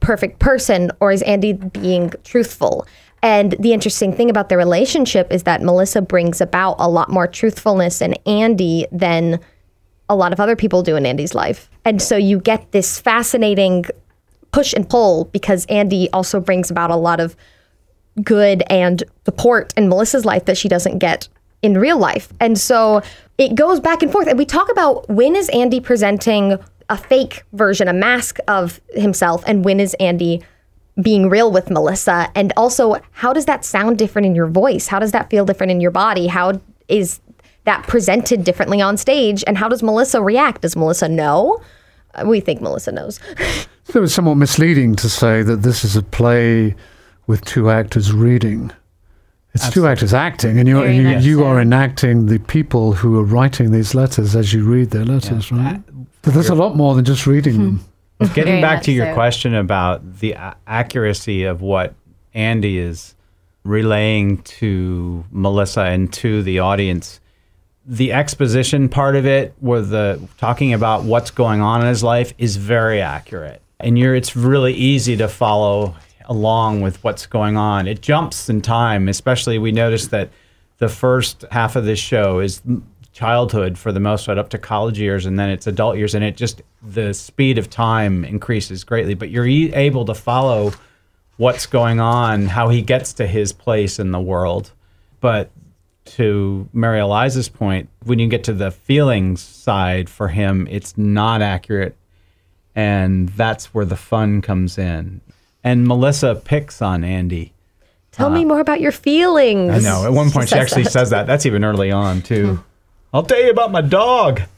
perfect 0.00 0.38
person, 0.38 0.90
or 1.00 1.10
is 1.10 1.22
Andy 1.22 1.52
being 1.52 2.12
truthful? 2.24 2.86
And 3.22 3.52
the 3.58 3.72
interesting 3.72 4.14
thing 4.14 4.30
about 4.30 4.48
their 4.48 4.58
relationship 4.58 5.30
is 5.30 5.42
that 5.42 5.62
Melissa 5.62 6.00
brings 6.00 6.40
about 6.40 6.76
a 6.78 6.88
lot 6.88 7.10
more 7.10 7.26
truthfulness 7.26 8.00
in 8.00 8.14
Andy 8.26 8.86
than 8.90 9.40
a 10.08 10.16
lot 10.16 10.32
of 10.32 10.40
other 10.40 10.56
people 10.56 10.82
do 10.82 10.96
in 10.96 11.04
Andy's 11.06 11.34
life. 11.34 11.70
And 11.84 12.00
so 12.00 12.16
you 12.16 12.40
get 12.40 12.72
this 12.72 12.98
fascinating 13.00 13.84
push 14.52 14.72
and 14.72 14.88
pull 14.88 15.26
because 15.26 15.66
Andy 15.66 16.08
also 16.12 16.40
brings 16.40 16.70
about 16.70 16.90
a 16.90 16.96
lot 16.96 17.20
of 17.20 17.36
good 18.22 18.62
and 18.68 19.02
support 19.24 19.72
in 19.76 19.88
Melissa's 19.88 20.24
life 20.24 20.46
that 20.46 20.56
she 20.56 20.68
doesn't 20.68 20.98
get 20.98 21.28
in 21.62 21.78
real 21.78 21.98
life. 21.98 22.32
And 22.40 22.58
so 22.58 23.02
it 23.40 23.54
goes 23.54 23.80
back 23.80 24.02
and 24.02 24.12
forth. 24.12 24.28
And 24.28 24.38
we 24.38 24.44
talk 24.44 24.70
about 24.70 25.08
when 25.08 25.34
is 25.34 25.48
Andy 25.48 25.80
presenting 25.80 26.58
a 26.90 26.96
fake 26.96 27.42
version, 27.54 27.88
a 27.88 27.92
mask 27.92 28.36
of 28.46 28.80
himself, 28.90 29.42
and 29.46 29.64
when 29.64 29.80
is 29.80 29.94
Andy 29.94 30.42
being 31.00 31.30
real 31.30 31.50
with 31.50 31.70
Melissa? 31.70 32.30
And 32.34 32.52
also, 32.56 33.00
how 33.12 33.32
does 33.32 33.46
that 33.46 33.64
sound 33.64 33.96
different 33.96 34.26
in 34.26 34.34
your 34.34 34.46
voice? 34.46 34.88
How 34.88 34.98
does 34.98 35.12
that 35.12 35.30
feel 35.30 35.46
different 35.46 35.70
in 35.70 35.80
your 35.80 35.90
body? 35.90 36.26
How 36.26 36.60
is 36.88 37.20
that 37.64 37.86
presented 37.86 38.44
differently 38.44 38.82
on 38.82 38.98
stage? 38.98 39.42
And 39.46 39.56
how 39.56 39.68
does 39.68 39.82
Melissa 39.82 40.20
react? 40.20 40.60
Does 40.60 40.76
Melissa 40.76 41.08
know? 41.08 41.62
Uh, 42.14 42.24
We 42.26 42.40
think 42.40 42.60
Melissa 42.60 42.92
knows. 42.92 43.20
So 43.84 44.02
it's 44.02 44.12
somewhat 44.12 44.34
misleading 44.34 44.96
to 44.96 45.08
say 45.08 45.42
that 45.42 45.62
this 45.62 45.82
is 45.82 45.96
a 45.96 46.02
play 46.02 46.74
with 47.26 47.42
two 47.46 47.70
actors 47.70 48.12
reading. 48.12 48.70
It's 49.52 49.68
two 49.70 49.86
actors 49.86 50.14
acting, 50.14 50.58
and 50.58 50.68
you're, 50.68 50.88
you, 50.88 51.02
much 51.02 51.24
you 51.24 51.38
so. 51.38 51.46
are 51.46 51.60
enacting 51.60 52.26
the 52.26 52.38
people 52.38 52.92
who 52.92 53.18
are 53.18 53.24
writing 53.24 53.72
these 53.72 53.94
letters 53.94 54.36
as 54.36 54.52
you 54.52 54.64
read 54.64 54.90
their 54.90 55.04
letters, 55.04 55.50
right? 55.50 55.82
But 56.22 56.34
there's 56.34 56.50
a 56.50 56.54
lot 56.54 56.76
more 56.76 56.94
than 56.94 57.04
just 57.04 57.26
reading 57.26 57.54
hmm. 57.54 57.62
them. 57.62 57.84
Getting 58.34 58.44
Very 58.44 58.60
back 58.60 58.82
to 58.82 58.92
your 58.92 59.06
so. 59.06 59.14
question 59.14 59.54
about 59.54 60.18
the 60.18 60.32
a- 60.32 60.56
accuracy 60.66 61.44
of 61.44 61.62
what 61.62 61.94
Andy 62.34 62.78
is 62.78 63.14
relaying 63.64 64.42
to 64.42 65.24
Melissa 65.30 65.82
and 65.82 66.12
to 66.12 66.42
the 66.42 66.58
audience, 66.58 67.18
the 67.86 68.12
exposition 68.12 68.88
part 68.88 69.16
of 69.16 69.26
it, 69.26 69.54
where 69.60 69.80
the 69.80 70.20
talking 70.38 70.74
about 70.74 71.04
what's 71.04 71.30
going 71.30 71.60
on 71.60 71.80
in 71.80 71.88
his 71.88 72.04
life, 72.04 72.34
is 72.38 72.56
very 72.56 73.00
accurate, 73.00 73.62
and 73.80 73.98
you're 73.98 74.14
it's 74.14 74.36
really 74.36 74.74
easy 74.74 75.16
to 75.16 75.26
follow 75.26 75.96
along 76.30 76.80
with 76.80 77.02
what's 77.02 77.26
going 77.26 77.56
on. 77.56 77.88
It 77.88 78.00
jumps 78.00 78.48
in 78.48 78.62
time, 78.62 79.08
especially 79.08 79.58
we 79.58 79.72
notice 79.72 80.06
that 80.06 80.30
the 80.78 80.88
first 80.88 81.44
half 81.50 81.74
of 81.74 81.84
this 81.84 81.98
show 81.98 82.38
is 82.38 82.62
childhood 83.12 83.76
for 83.76 83.90
the 83.90 83.98
most 83.98 84.26
part 84.26 84.38
up 84.38 84.48
to 84.50 84.56
college 84.56 84.98
years 84.98 85.26
and 85.26 85.38
then 85.38 85.50
it's 85.50 85.66
adult 85.66 85.98
years 85.98 86.14
and 86.14 86.24
it 86.24 86.36
just 86.36 86.62
the 86.80 87.12
speed 87.12 87.58
of 87.58 87.68
time 87.68 88.24
increases 88.24 88.84
greatly. 88.84 89.14
But 89.14 89.30
you're 89.30 89.46
able 89.46 90.04
to 90.04 90.14
follow 90.14 90.72
what's 91.36 91.66
going 91.66 91.98
on 91.98 92.46
how 92.46 92.68
he 92.68 92.80
gets 92.80 93.12
to 93.14 93.26
his 93.26 93.52
place 93.52 93.98
in 93.98 94.12
the 94.12 94.20
world. 94.20 94.70
But 95.20 95.50
to 96.04 96.68
Mary 96.72 97.00
Eliza's 97.00 97.48
point 97.48 97.88
when 98.04 98.20
you 98.20 98.28
get 98.28 98.44
to 98.44 98.52
the 98.52 98.70
feelings 98.70 99.42
side 99.42 100.08
for 100.08 100.28
him 100.28 100.66
it's 100.70 100.96
not 100.96 101.42
accurate 101.42 101.96
and 102.74 103.28
that's 103.30 103.74
where 103.74 103.84
the 103.84 103.96
fun 103.96 104.40
comes 104.40 104.78
in 104.78 105.20
and 105.62 105.86
Melissa 105.86 106.34
picks 106.34 106.80
on 106.82 107.04
Andy 107.04 107.52
Tell 108.12 108.30
me 108.30 108.44
more 108.44 108.60
about 108.60 108.80
your 108.80 108.92
feelings. 108.92 109.72
I 109.72 109.78
know. 109.78 110.04
At 110.04 110.12
one 110.12 110.30
point, 110.30 110.48
she, 110.48 110.54
says 110.54 110.60
actually 110.60 110.82
that. 110.84 110.92
says 110.92 111.10
that. 111.10 111.26
That's 111.26 111.46
even 111.46 111.64
early 111.64 111.90
on 111.90 112.22
too. 112.22 112.62
I'll 113.14 113.22
tell 113.22 113.42
you 113.42 113.50
about 113.50 113.72
my 113.72 113.80
dog. 113.80 114.42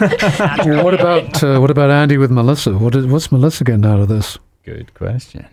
Well, 0.00 0.84
what 0.84 0.92
about 0.92 1.42
uh, 1.42 1.58
what 1.58 1.70
about 1.70 1.90
Andy 1.90 2.18
with 2.18 2.30
Melissa? 2.30 2.76
What 2.76 2.94
is, 2.94 3.06
what's 3.06 3.32
Melissa 3.32 3.64
getting 3.64 3.86
out 3.86 3.98
of 3.98 4.08
this? 4.08 4.38
Good 4.62 4.92
question. 4.92 5.46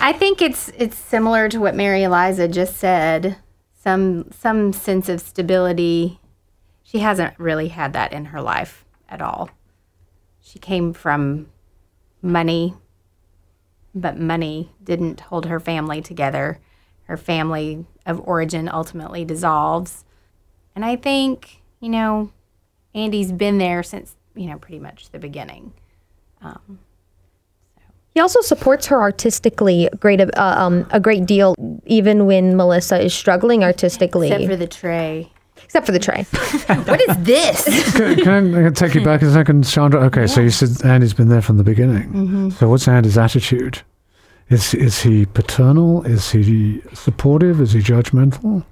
I 0.00 0.12
think 0.12 0.40
it's 0.40 0.70
it's 0.76 0.96
similar 0.96 1.48
to 1.48 1.58
what 1.58 1.74
Mary 1.74 2.04
Eliza 2.04 2.46
just 2.46 2.76
said. 2.76 3.36
Some 3.74 4.30
some 4.30 4.72
sense 4.72 5.08
of 5.08 5.20
stability. 5.20 6.20
She 6.84 7.00
hasn't 7.00 7.34
really 7.36 7.68
had 7.68 7.92
that 7.94 8.12
in 8.12 8.26
her 8.26 8.40
life 8.40 8.84
at 9.08 9.20
all. 9.20 9.50
She 10.40 10.60
came 10.60 10.92
from 10.92 11.48
money, 12.22 12.74
but 13.94 14.18
money 14.18 14.72
didn't 14.82 15.20
hold 15.20 15.46
her 15.46 15.60
family 15.60 16.02
together. 16.02 16.58
Her 17.04 17.16
family 17.16 17.86
of 18.06 18.20
origin 18.26 18.68
ultimately 18.68 19.24
dissolves. 19.24 20.04
And 20.74 20.84
I 20.84 20.96
think, 20.96 21.62
you 21.80 21.88
know, 21.88 22.32
Andy's 22.94 23.32
been 23.32 23.58
there 23.58 23.82
since, 23.82 24.16
you 24.34 24.46
know, 24.46 24.58
pretty 24.58 24.78
much 24.78 25.10
the 25.10 25.18
beginning. 25.18 25.72
He 28.14 28.20
also 28.20 28.40
supports 28.40 28.86
her 28.86 29.00
artistically 29.00 29.88
great 29.98 30.20
uh, 30.20 30.30
um, 30.36 30.86
a 30.90 31.00
great 31.00 31.26
deal, 31.26 31.56
even 31.86 32.26
when 32.26 32.56
Melissa 32.56 33.00
is 33.00 33.12
struggling 33.12 33.64
artistically. 33.64 34.28
Except 34.30 34.48
for 34.48 34.56
the 34.56 34.68
tray. 34.68 35.32
Except 35.74 35.86
for 35.86 35.92
the 35.92 35.98
tray. 35.98 36.24
What 36.86 37.00
is 37.00 37.16
this? 37.24 37.64
Can, 37.96 38.14
can 38.14 38.28
I 38.28 38.40
can 38.40 38.66
I 38.66 38.70
take 38.70 38.94
you 38.94 39.02
back 39.04 39.22
a 39.22 39.32
second, 39.32 39.66
Shandra? 39.66 40.04
Okay, 40.04 40.28
so 40.28 40.40
you 40.40 40.50
said 40.50 40.86
Andy's 40.86 41.12
been 41.14 41.28
there 41.28 41.42
from 41.42 41.56
the 41.56 41.64
beginning. 41.64 42.12
Mm-hmm. 42.12 42.50
So 42.50 42.68
what's 42.68 42.86
Andy's 42.86 43.18
attitude? 43.18 43.82
Is 44.50 44.72
is 44.74 45.02
he 45.02 45.26
paternal? 45.26 46.04
Is 46.04 46.30
he 46.30 46.80
supportive? 46.92 47.60
Is 47.60 47.72
he 47.72 47.80
judgmental? 47.80 48.64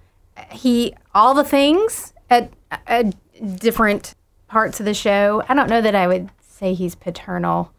he 0.53 0.95
all 1.13 1.35
the 1.35 1.43
things 1.43 2.13
at, 2.31 2.53
at 2.87 3.17
different 3.57 4.15
parts 4.47 4.79
of 4.79 4.87
the 4.87 4.95
show. 4.95 5.43
I 5.49 5.55
don't 5.55 5.69
know 5.69 5.81
that 5.81 5.97
I 5.97 6.07
would 6.07 6.31
say 6.41 6.73
he's 6.73 6.95
paternal. 6.95 7.73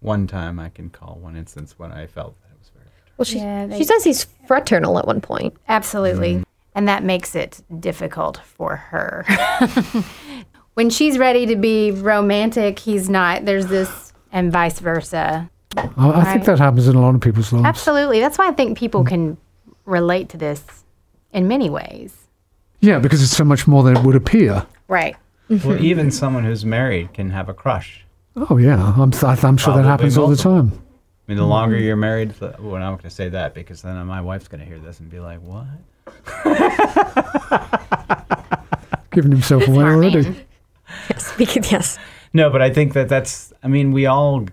One 0.00 0.26
time 0.26 0.58
I 0.58 0.70
can 0.70 0.88
call 0.88 1.18
one 1.20 1.36
instance 1.36 1.74
when 1.78 1.92
I 1.92 2.06
felt 2.06 2.34
that 2.40 2.48
it 2.54 2.58
was 2.58 2.70
very. 2.70 2.86
Well, 3.18 3.24
she, 3.26 3.38
Yeah, 3.40 3.66
they- 3.66 3.76
she 3.76 3.84
says 3.84 4.04
he's 4.04 4.24
fraternal 4.46 4.98
at 4.98 5.06
one 5.06 5.20
point. 5.20 5.54
Absolutely. 5.68 6.36
Mm-hmm. 6.36 6.42
And 6.78 6.86
that 6.86 7.02
makes 7.02 7.34
it 7.34 7.60
difficult 7.80 8.36
for 8.44 8.76
her. 8.76 9.24
when 10.74 10.90
she's 10.90 11.18
ready 11.18 11.44
to 11.46 11.56
be 11.56 11.90
romantic, 11.90 12.78
he's 12.78 13.10
not. 13.10 13.44
There's 13.44 13.66
this, 13.66 14.12
and 14.30 14.52
vice 14.52 14.78
versa. 14.78 15.50
I, 15.76 15.90
I 15.96 16.32
think 16.32 16.44
that 16.44 16.60
happens 16.60 16.86
in 16.86 16.94
a 16.94 17.00
lot 17.00 17.16
of 17.16 17.20
people's 17.20 17.52
lives. 17.52 17.66
Absolutely. 17.66 18.20
That's 18.20 18.38
why 18.38 18.46
I 18.46 18.52
think 18.52 18.78
people 18.78 19.02
mm. 19.02 19.08
can 19.08 19.38
relate 19.86 20.28
to 20.28 20.36
this 20.36 20.62
in 21.32 21.48
many 21.48 21.68
ways. 21.68 22.28
Yeah, 22.78 23.00
because 23.00 23.24
it's 23.24 23.36
so 23.36 23.42
much 23.42 23.66
more 23.66 23.82
than 23.82 23.96
it 23.96 24.04
would 24.04 24.14
appear. 24.14 24.64
Right. 24.86 25.16
Well, 25.48 25.82
even 25.84 26.12
someone 26.12 26.44
who's 26.44 26.64
married 26.64 27.12
can 27.12 27.30
have 27.30 27.48
a 27.48 27.54
crush. 27.54 28.04
Oh 28.36 28.56
yeah, 28.56 28.94
I'm 28.96 29.10
th- 29.10 29.42
I'm 29.42 29.56
sure 29.56 29.74
that 29.74 29.84
happens 29.84 30.16
all 30.16 30.28
the 30.28 30.36
time. 30.36 30.70
I 30.70 31.32
mean, 31.32 31.38
the 31.38 31.44
longer 31.44 31.76
mm. 31.76 31.82
you're 31.82 31.96
married, 31.96 32.30
the, 32.34 32.54
well, 32.60 32.76
I'm 32.76 32.82
not 32.82 32.90
going 32.98 33.10
to 33.10 33.10
say 33.10 33.30
that 33.30 33.52
because 33.52 33.82
then 33.82 33.96
my 34.06 34.20
wife's 34.20 34.46
going 34.46 34.60
to 34.60 34.64
hear 34.64 34.78
this 34.78 35.00
and 35.00 35.10
be 35.10 35.18
like, 35.18 35.40
"What?" 35.40 35.66
Giving 39.10 39.32
himself 39.32 39.66
away 39.66 39.84
already. 39.84 40.22
Charming. 40.22 40.44
Speaking, 41.16 41.64
yes. 41.64 41.98
No, 42.32 42.50
but 42.50 42.62
I 42.62 42.70
think 42.70 42.92
that 42.92 43.08
that's. 43.08 43.52
I 43.62 43.68
mean, 43.68 43.92
we 43.92 44.06
all, 44.06 44.46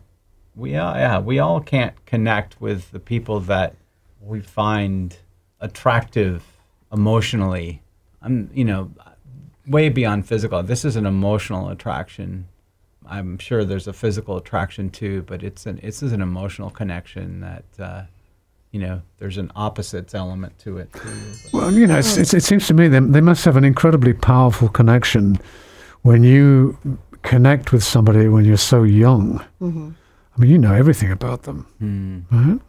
we 0.55 0.75
all, 0.75 0.95
yeah, 0.95 1.19
we 1.19 1.39
all 1.39 1.61
can't 1.61 1.93
connect 2.05 2.59
with 2.61 2.91
the 2.91 2.99
people 2.99 3.39
that 3.41 3.75
we 4.21 4.41
find 4.41 5.17
attractive 5.59 6.43
emotionally. 6.91 7.81
I'm, 8.21 8.49
you 8.53 8.65
know, 8.65 8.91
way 9.67 9.89
beyond 9.89 10.27
physical. 10.27 10.63
This 10.63 10.85
is 10.85 10.95
an 10.95 11.05
emotional 11.05 11.69
attraction. 11.69 12.47
I'm 13.07 13.37
sure 13.37 13.63
there's 13.63 13.87
a 13.87 13.93
physical 13.93 14.37
attraction 14.37 14.89
too, 14.89 15.23
but 15.23 15.43
it's 15.43 15.65
an 15.65 15.79
it's 15.83 16.01
an 16.01 16.21
emotional 16.21 16.69
connection 16.69 17.41
that. 17.41 17.65
Uh, 17.79 18.03
you 18.75 18.81
know, 18.81 19.01
there's 19.19 19.37
an 19.37 19.49
opposites 19.55 20.13
element 20.13 20.59
to 20.59 20.77
it 20.79 20.91
too. 20.91 21.09
Well, 21.53 21.71
you 21.71 21.87
know, 21.87 21.97
it's, 21.97 22.17
it's, 22.17 22.33
it 22.33 22.43
seems 22.43 22.67
to 22.67 22.73
me 22.73 22.89
they, 22.89 22.99
they 22.99 23.21
must 23.21 23.45
have 23.45 23.55
an 23.55 23.63
incredibly 23.63 24.11
powerful 24.11 24.67
connection 24.67 25.39
when 26.01 26.23
you 26.23 26.77
connect 27.21 27.71
with 27.71 27.85
somebody 27.85 28.27
when 28.27 28.43
you're 28.43 28.57
so 28.57 28.83
young. 28.83 29.39
I 29.61 29.65
mean, 30.37 30.51
you 30.51 30.57
know 30.57 30.73
everything 30.73 31.09
about 31.09 31.43
them, 31.43 31.59
Hmm. 31.79 32.19
right? 32.31 32.59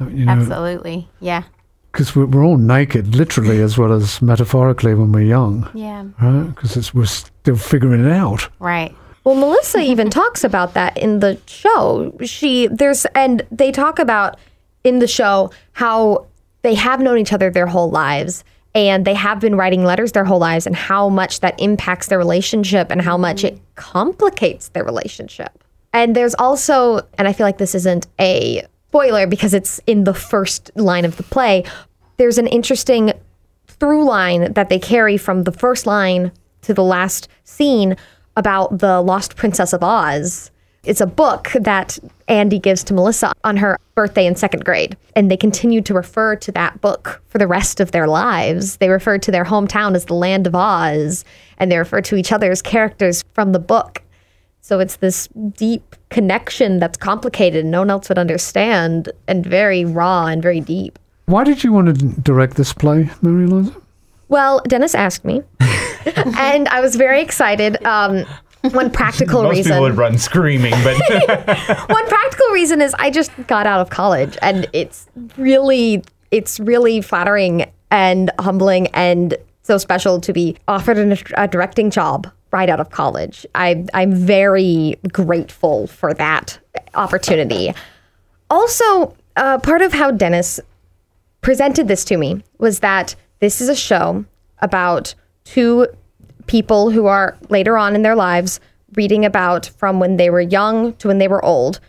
Uh, 0.00 0.06
You 0.10 0.26
know, 0.26 0.32
Absolutely. 0.32 1.08
Yeah. 1.18 1.42
because 1.90 2.14
we're, 2.14 2.26
we're 2.26 2.44
all 2.44 2.56
naked, 2.58 3.16
literally 3.16 3.60
as 3.60 3.76
well 3.76 3.92
as 3.92 4.22
metaphorically, 4.22 4.94
when 4.94 5.10
we're 5.10 5.26
young, 5.26 5.68
Yeah. 5.74 6.04
right? 6.20 6.54
Because 6.54 6.94
we're 6.94 7.06
still 7.06 7.56
figuring 7.56 8.04
it 8.04 8.12
out. 8.12 8.48
Right. 8.60 8.94
Well, 9.24 9.34
Melissa 9.34 9.80
even 9.80 10.08
talks 10.20 10.44
about 10.44 10.74
that 10.74 10.96
in 10.96 11.18
the 11.18 11.36
show. 11.46 12.16
She 12.22 12.68
there's 12.68 13.06
and 13.16 13.42
they 13.50 13.72
talk 13.72 13.98
about 13.98 14.36
in 14.84 14.98
the 14.98 15.06
show 15.06 15.50
how 15.72 16.26
they 16.62 16.74
have 16.74 17.00
known 17.00 17.18
each 17.18 17.32
other 17.32 17.50
their 17.50 17.66
whole 17.66 17.90
lives 17.90 18.44
and 18.74 19.04
they 19.04 19.14
have 19.14 19.40
been 19.40 19.54
writing 19.54 19.84
letters 19.84 20.12
their 20.12 20.24
whole 20.24 20.38
lives 20.38 20.66
and 20.66 20.74
how 20.74 21.08
much 21.08 21.40
that 21.40 21.60
impacts 21.60 22.06
their 22.06 22.18
relationship 22.18 22.90
and 22.90 23.02
how 23.02 23.16
much 23.16 23.44
it 23.44 23.60
complicates 23.74 24.68
their 24.68 24.84
relationship. 24.84 25.62
And 25.92 26.16
there's 26.16 26.34
also 26.34 27.06
and 27.18 27.28
I 27.28 27.32
feel 27.32 27.46
like 27.46 27.58
this 27.58 27.74
isn't 27.74 28.06
a 28.18 28.66
spoiler 28.88 29.26
because 29.26 29.54
it's 29.54 29.80
in 29.86 30.04
the 30.04 30.14
first 30.14 30.70
line 30.76 31.04
of 31.04 31.16
the 31.16 31.22
play, 31.22 31.64
there's 32.18 32.38
an 32.38 32.46
interesting 32.46 33.12
through 33.66 34.04
line 34.04 34.52
that 34.52 34.68
they 34.68 34.78
carry 34.78 35.16
from 35.16 35.44
the 35.44 35.52
first 35.52 35.86
line 35.86 36.30
to 36.60 36.74
the 36.74 36.84
last 36.84 37.26
scene 37.44 37.96
about 38.36 38.78
the 38.78 39.00
Lost 39.00 39.34
Princess 39.36 39.72
of 39.72 39.82
Oz. 39.82 40.50
It's 40.84 41.00
a 41.00 41.06
book 41.06 41.50
that 41.54 41.96
Andy 42.26 42.58
gives 42.58 42.82
to 42.84 42.94
Melissa 42.94 43.32
on 43.44 43.56
her 43.58 43.78
birthday 43.94 44.26
in 44.26 44.34
second 44.34 44.64
grade. 44.64 44.96
And 45.14 45.30
they 45.30 45.36
continue 45.36 45.80
to 45.82 45.94
refer 45.94 46.34
to 46.36 46.50
that 46.52 46.80
book 46.80 47.22
for 47.28 47.38
the 47.38 47.46
rest 47.46 47.78
of 47.78 47.92
their 47.92 48.08
lives. 48.08 48.78
They 48.78 48.88
refer 48.88 49.18
to 49.18 49.30
their 49.30 49.44
hometown 49.44 49.94
as 49.94 50.06
the 50.06 50.14
Land 50.14 50.48
of 50.48 50.56
Oz, 50.56 51.24
and 51.58 51.70
they 51.70 51.78
refer 51.78 52.00
to 52.00 52.16
each 52.16 52.32
other 52.32 52.50
as 52.50 52.62
characters 52.62 53.22
from 53.32 53.52
the 53.52 53.60
book. 53.60 54.02
So 54.60 54.80
it's 54.80 54.96
this 54.96 55.28
deep 55.56 55.94
connection 56.08 56.80
that's 56.80 56.96
complicated 56.96 57.62
and 57.62 57.70
no 57.70 57.80
one 57.80 57.90
else 57.90 58.08
would 58.08 58.18
understand, 58.18 59.10
and 59.28 59.46
very 59.46 59.84
raw 59.84 60.26
and 60.26 60.42
very 60.42 60.60
deep. 60.60 60.98
Why 61.26 61.44
did 61.44 61.62
you 61.62 61.72
want 61.72 61.96
to 61.96 62.06
direct 62.22 62.56
this 62.56 62.72
play, 62.72 63.08
Mary 63.22 63.44
Eliza? 63.44 63.76
Well, 64.28 64.60
Dennis 64.66 64.96
asked 64.96 65.24
me, 65.24 65.42
and 66.16 66.66
I 66.68 66.80
was 66.80 66.96
very 66.96 67.22
excited. 67.22 67.84
Um, 67.84 68.24
one 68.70 68.90
practical 68.90 69.42
Most 69.42 69.56
reason. 69.56 69.72
people 69.72 69.82
would 69.82 69.96
run 69.96 70.18
screaming, 70.18 70.74
but 70.84 70.96
one 71.88 72.08
practical 72.08 72.46
reason 72.52 72.80
is 72.80 72.94
I 72.98 73.10
just 73.10 73.30
got 73.46 73.66
out 73.66 73.80
of 73.80 73.90
college, 73.90 74.38
and 74.42 74.68
it's 74.72 75.06
really, 75.36 76.04
it's 76.30 76.60
really 76.60 77.00
flattering 77.00 77.70
and 77.90 78.30
humbling 78.38 78.86
and 78.88 79.36
so 79.62 79.78
special 79.78 80.20
to 80.20 80.32
be 80.32 80.56
offered 80.68 80.98
an, 80.98 81.16
a 81.36 81.48
directing 81.48 81.90
job 81.90 82.30
right 82.52 82.68
out 82.68 82.80
of 82.80 82.90
college. 82.90 83.46
I, 83.54 83.84
I'm 83.94 84.14
very 84.14 84.96
grateful 85.12 85.86
for 85.86 86.12
that 86.14 86.58
opportunity. 86.94 87.72
Also, 88.50 89.16
uh, 89.36 89.58
part 89.58 89.82
of 89.82 89.92
how 89.92 90.10
Dennis 90.10 90.60
presented 91.40 91.88
this 91.88 92.04
to 92.06 92.16
me 92.16 92.42
was 92.58 92.80
that 92.80 93.14
this 93.40 93.60
is 93.60 93.68
a 93.68 93.74
show 93.74 94.24
about 94.60 95.14
two 95.44 95.86
people 96.46 96.90
who 96.90 97.06
are 97.06 97.36
later 97.48 97.76
on 97.76 97.94
in 97.94 98.02
their 98.02 98.16
lives 98.16 98.60
reading 98.96 99.24
about 99.24 99.66
from 99.78 100.00
when 100.00 100.16
they 100.16 100.30
were 100.30 100.40
young 100.40 100.94
to 100.94 101.08
when 101.08 101.18
they 101.18 101.28
were 101.28 101.44
old, 101.44 101.80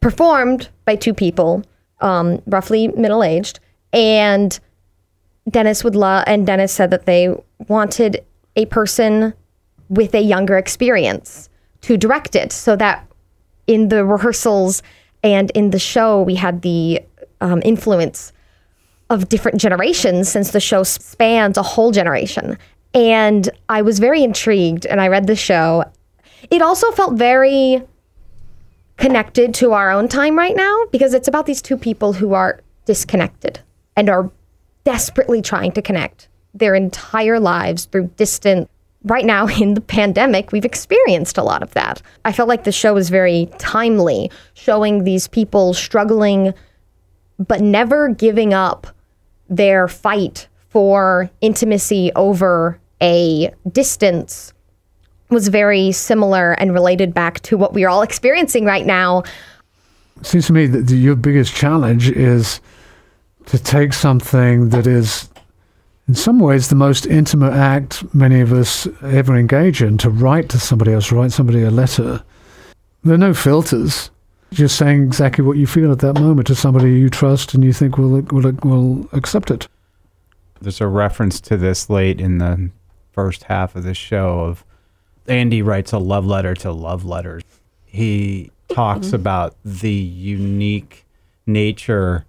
performed 0.00 0.68
by 0.84 0.96
two 0.96 1.14
people, 1.14 1.62
um, 2.00 2.40
roughly 2.46 2.88
middle 2.88 3.22
aged. 3.22 3.60
And 3.92 4.58
Dennis 5.50 5.84
would 5.84 5.94
love, 5.94 6.24
and 6.26 6.46
Dennis 6.46 6.72
said 6.72 6.90
that 6.90 7.06
they 7.06 7.34
wanted 7.68 8.24
a 8.56 8.66
person 8.66 9.34
with 9.88 10.14
a 10.14 10.20
younger 10.20 10.56
experience 10.56 11.48
to 11.82 11.96
direct 11.96 12.34
it 12.34 12.52
so 12.52 12.74
that 12.76 13.06
in 13.66 13.88
the 13.88 14.04
rehearsals 14.04 14.82
and 15.22 15.50
in 15.54 15.70
the 15.70 15.78
show, 15.78 16.22
we 16.22 16.34
had 16.34 16.62
the 16.62 17.00
um, 17.40 17.62
influence 17.64 18.32
of 19.10 19.28
different 19.28 19.60
generations 19.60 20.28
since 20.28 20.50
the 20.50 20.60
show 20.60 20.82
spans 20.82 21.56
a 21.56 21.62
whole 21.62 21.92
generation. 21.92 22.58
And 22.96 23.50
I 23.68 23.82
was 23.82 23.98
very 23.98 24.24
intrigued 24.24 24.86
and 24.86 25.02
I 25.02 25.08
read 25.08 25.26
the 25.26 25.36
show. 25.36 25.84
It 26.50 26.62
also 26.62 26.90
felt 26.92 27.18
very 27.18 27.82
connected 28.96 29.52
to 29.56 29.72
our 29.72 29.90
own 29.90 30.08
time 30.08 30.36
right 30.36 30.56
now 30.56 30.86
because 30.90 31.12
it's 31.12 31.28
about 31.28 31.44
these 31.44 31.60
two 31.60 31.76
people 31.76 32.14
who 32.14 32.32
are 32.32 32.62
disconnected 32.86 33.60
and 33.96 34.08
are 34.08 34.30
desperately 34.84 35.42
trying 35.42 35.72
to 35.72 35.82
connect 35.82 36.28
their 36.54 36.74
entire 36.74 37.38
lives 37.38 37.84
through 37.84 38.10
distant 38.16 38.70
right 39.04 39.26
now 39.26 39.46
in 39.46 39.74
the 39.74 39.80
pandemic, 39.82 40.50
we've 40.50 40.64
experienced 40.64 41.36
a 41.36 41.42
lot 41.42 41.62
of 41.62 41.74
that. 41.74 42.00
I 42.24 42.32
felt 42.32 42.48
like 42.48 42.64
the 42.64 42.72
show 42.72 42.94
was 42.94 43.10
very 43.10 43.50
timely, 43.58 44.30
showing 44.54 45.04
these 45.04 45.28
people 45.28 45.74
struggling, 45.74 46.54
but 47.38 47.60
never 47.60 48.08
giving 48.08 48.54
up 48.54 48.86
their 49.50 49.86
fight 49.86 50.48
for 50.70 51.30
intimacy 51.42 52.10
over 52.16 52.80
a 53.02 53.52
distance 53.70 54.52
was 55.28 55.48
very 55.48 55.92
similar 55.92 56.52
and 56.52 56.72
related 56.72 57.12
back 57.12 57.40
to 57.42 57.56
what 57.56 57.72
we're 57.72 57.88
all 57.88 58.02
experiencing 58.02 58.64
right 58.64 58.86
now. 58.86 59.22
It 60.20 60.26
seems 60.26 60.46
to 60.46 60.52
me 60.52 60.66
that 60.66 60.86
the, 60.86 60.96
your 60.96 61.16
biggest 61.16 61.54
challenge 61.54 62.08
is 62.08 62.60
to 63.46 63.58
take 63.58 63.92
something 63.92 64.70
that 64.70 64.86
is, 64.86 65.28
in 66.08 66.14
some 66.14 66.38
ways, 66.38 66.68
the 66.68 66.74
most 66.74 67.06
intimate 67.06 67.52
act 67.52 68.02
many 68.14 68.40
of 68.40 68.52
us 68.52 68.86
ever 69.02 69.36
engage 69.36 69.82
in 69.82 69.98
to 69.98 70.10
write 70.10 70.48
to 70.50 70.58
somebody 70.58 70.92
else, 70.92 71.12
write 71.12 71.32
somebody 71.32 71.62
a 71.62 71.70
letter. 71.70 72.22
There 73.04 73.14
are 73.14 73.18
no 73.18 73.34
filters. 73.34 74.10
Just 74.52 74.76
saying 74.76 75.02
exactly 75.02 75.44
what 75.44 75.56
you 75.56 75.66
feel 75.66 75.90
at 75.90 75.98
that 75.98 76.14
moment 76.14 76.46
to 76.46 76.54
somebody 76.54 76.92
you 76.92 77.10
trust 77.10 77.52
and 77.52 77.64
you 77.64 77.72
think 77.72 77.98
will 77.98 78.22
will 78.30 78.52
will 78.62 79.08
accept 79.12 79.50
it. 79.50 79.66
there's 80.60 80.80
a 80.80 80.86
reference 80.86 81.40
to 81.40 81.56
this 81.56 81.90
late 81.90 82.20
in 82.20 82.38
the 82.38 82.70
first 83.16 83.44
half 83.44 83.74
of 83.74 83.82
the 83.82 83.94
show 83.94 84.42
of 84.42 84.64
Andy 85.26 85.62
writes 85.62 85.92
a 85.92 85.98
love 85.98 86.24
letter 86.24 86.54
to 86.54 86.70
love 86.70 87.04
letters. 87.04 87.42
He 87.84 88.52
talks 88.68 89.08
mm-hmm. 89.08 89.16
about 89.16 89.56
the 89.64 89.90
unique 89.90 91.04
nature 91.46 92.24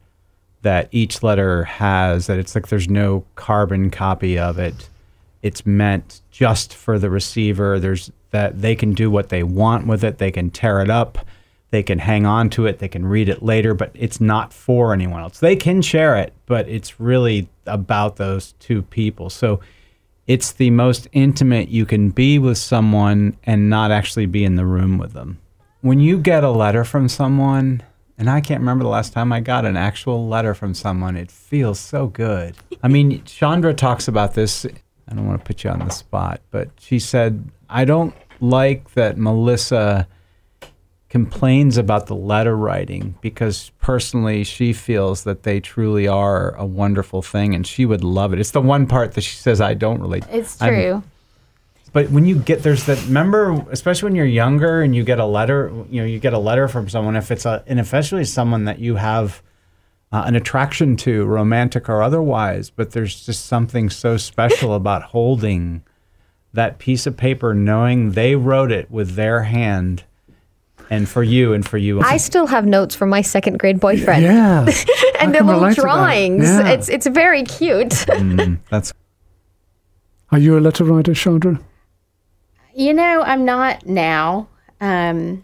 that 0.62 0.88
each 0.92 1.22
letter 1.22 1.66
has 1.66 2.28
that 2.28 2.40
it's 2.40 2.56
like 2.56 2.70
there's 2.70 2.90
no 2.90 3.26
carbon 3.36 3.92
copy 3.92 4.40
of 4.40 4.58
it. 4.58 4.90
It's 5.44 5.66
meant 5.66 6.22
just 6.32 6.74
for 6.74 6.98
the 6.98 7.10
receiver. 7.10 7.80
There's 7.80 8.12
that 8.32 8.62
they 8.62 8.76
can 8.76 8.94
do 8.94 9.12
what 9.12 9.30
they 9.30 9.44
want 9.44 9.88
with 9.88 10.04
it. 10.04 10.18
They 10.18 10.32
can 10.32 10.50
tear 10.50 10.82
it 10.82 10.90
up. 10.90 11.20
They 11.70 11.84
can 11.84 12.00
hang 12.00 12.26
on 12.26 12.50
to 12.52 12.66
it. 12.66 12.80
They 12.80 12.88
can 12.88 13.06
read 13.06 13.30
it 13.30 13.44
later, 13.44 13.74
but 13.74 13.92
it's 13.94 14.22
not 14.22 14.54
for 14.54 14.94
anyone 14.94 15.22
else. 15.22 15.40
They 15.40 15.56
can 15.56 15.82
share 15.82 16.18
it, 16.18 16.34
but 16.46 16.68
it's 16.68 17.00
really 17.00 17.50
about 17.66 18.16
those 18.16 18.54
two 18.54 18.82
people. 18.84 19.30
So 19.30 19.60
it's 20.28 20.52
the 20.52 20.70
most 20.70 21.08
intimate 21.14 21.70
you 21.70 21.86
can 21.86 22.10
be 22.10 22.38
with 22.38 22.58
someone 22.58 23.38
and 23.46 23.70
not 23.70 23.92
actually 23.92 24.26
be 24.26 24.44
in 24.44 24.56
the 24.56 24.66
room 24.66 24.98
with 24.98 25.14
them. 25.14 25.40
When 25.82 26.00
you 26.00 26.20
get 26.20 26.44
a 26.44 26.50
letter 26.50 26.84
from 26.84 27.08
someone, 27.08 27.82
and 28.18 28.30
I 28.30 28.42
can't 28.42 28.60
remember 28.60 28.84
the 28.84 28.90
last 28.90 29.14
time 29.14 29.32
I 29.32 29.40
got 29.40 29.66
an 29.66 29.78
actual 29.78 30.28
letter 30.28 30.54
from 30.54 30.74
someone, 30.74 31.16
it 31.16 31.32
feels 31.32 31.80
so 31.80 32.08
good. 32.08 32.56
I 32.84 32.88
mean, 32.90 33.24
Shandra 33.26 33.74
talks 33.74 34.08
about 34.08 34.34
this. 34.34 34.66
I 34.66 35.16
don't 35.16 35.26
want 35.26 35.40
to 35.40 35.46
put 35.46 35.64
you 35.64 35.70
on 35.70 35.80
the 35.80 35.90
spot, 35.90 36.42
but 36.52 36.70
she 36.80 37.00
said, 37.00 37.50
I 37.70 37.86
don't 37.86 38.14
like 38.42 38.94
that 38.96 39.18
Melissa 39.18 40.08
complains 41.18 41.78
about 41.78 42.06
the 42.06 42.16
letter 42.16 42.56
writing 42.56 43.16
because 43.22 43.72
personally 43.82 44.44
she 44.44 44.72
feels 44.72 45.24
that 45.24 45.42
they 45.42 45.60
truly 45.60 46.08
are 46.08 46.52
a 46.58 46.66
wonderful 46.66 47.24
thing 47.24 47.56
and 47.56 47.66
she 47.66 47.86
would 47.88 48.04
love 48.04 48.34
it. 48.34 48.40
It's 48.40 48.52
the 48.52 48.62
one 48.62 48.86
part 48.86 49.14
that 49.14 49.22
she 49.22 49.36
says 49.36 49.60
I 49.60 49.74
don't 49.74 50.00
really 50.00 50.22
It's 50.30 50.62
I'm- 50.62 50.74
true. 50.74 51.04
but 51.92 52.12
when 52.12 52.26
you 52.28 52.36
get 52.38 52.62
there's 52.62 52.86
that 52.86 53.00
remember 53.08 53.66
especially 53.72 54.06
when 54.10 54.16
you're 54.16 54.26
younger 54.44 54.84
and 54.84 54.96
you 54.96 55.04
get 55.04 55.20
a 55.20 55.26
letter 55.26 55.72
you 55.90 56.00
know 56.02 56.06
you 56.08 56.20
get 56.20 56.34
a 56.34 56.38
letter 56.38 56.68
from 56.68 56.88
someone 56.88 57.16
if 57.16 57.32
it's 57.32 57.46
a 57.48 57.64
and 57.66 57.80
especially 57.80 58.24
someone 58.26 58.66
that 58.66 58.78
you 58.78 58.98
have 58.98 59.42
uh, 60.12 60.24
an 60.28 60.36
attraction 60.36 60.96
to 60.98 61.26
romantic 61.26 61.90
or 61.90 62.04
otherwise 62.04 62.70
but 62.70 62.92
there's 62.92 63.26
just 63.26 63.46
something 63.48 63.90
so 63.90 64.18
special 64.18 64.76
about 64.82 65.02
holding 65.16 65.82
that 66.54 66.78
piece 66.78 67.08
of 67.08 67.18
paper 67.18 67.54
knowing 67.56 68.12
they 68.12 68.36
wrote 68.36 68.72
it 68.72 68.92
with 68.92 69.16
their 69.16 69.44
hand 69.44 70.04
and 70.90 71.08
for 71.08 71.24
you 71.24 71.54
and 71.54 71.68
for 71.68 71.78
you 71.78 72.00
I 72.02 72.18
still 72.18 72.48
have 72.48 72.66
notes 72.66 72.96
from 72.96 73.10
my 73.10 73.22
second 73.22 73.60
grade 73.60 73.80
boyfriend 73.80 74.24
Yeah. 74.24 74.62
and 75.20 75.30
I 75.30 75.32
their 75.32 75.44
little 75.44 75.62
relate 75.62 75.76
to 75.76 75.82
drawings. 75.82 76.44
Yeah. 76.46 76.68
It's 76.70 76.90
it's 76.90 77.08
very 77.08 77.44
cute. 77.44 77.90
Mm, 77.90 78.60
that's 78.70 78.94
Are 80.32 80.40
you 80.40 80.58
a 80.58 80.62
letter 80.62 80.84
writer, 80.84 81.14
Shandra? 81.16 81.60
You 82.76 82.94
know, 82.94 83.22
I'm 83.26 83.44
not 83.46 83.86
now. 83.88 84.48
Um, 84.80 85.44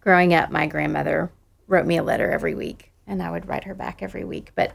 growing 0.00 0.34
up, 0.34 0.50
my 0.50 0.66
grandmother 0.66 1.30
wrote 1.68 1.86
me 1.86 1.96
a 1.96 2.02
letter 2.02 2.30
every 2.30 2.54
week, 2.54 2.90
and 3.06 3.22
I 3.22 3.30
would 3.30 3.46
write 3.48 3.64
her 3.64 3.74
back 3.74 4.02
every 4.02 4.24
week. 4.24 4.50
But 4.56 4.72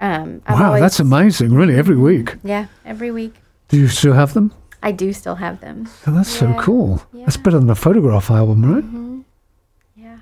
um, 0.00 0.42
Wow, 0.48 0.66
always, 0.66 0.80
that's 0.80 0.98
amazing. 1.00 1.54
Really, 1.54 1.76
every 1.76 1.96
week. 1.96 2.34
yeah, 2.42 2.66
every 2.84 3.10
week. 3.12 3.34
Do 3.68 3.76
you 3.78 3.86
still 3.88 4.14
have 4.14 4.34
them? 4.34 4.52
I 4.82 4.92
do 4.92 5.12
still 5.12 5.36
have 5.36 5.60
them. 5.60 5.88
Oh, 6.06 6.12
that's 6.12 6.30
so 6.30 6.48
Yeah, 6.48 6.62
cool. 6.62 7.02
That's 7.12 7.36
better 7.36 7.58
than 7.58 7.70
a 7.70 7.74
photograph 7.74 8.30
album, 8.30 8.64
right? 8.64 9.24
Yeah. 9.96 10.20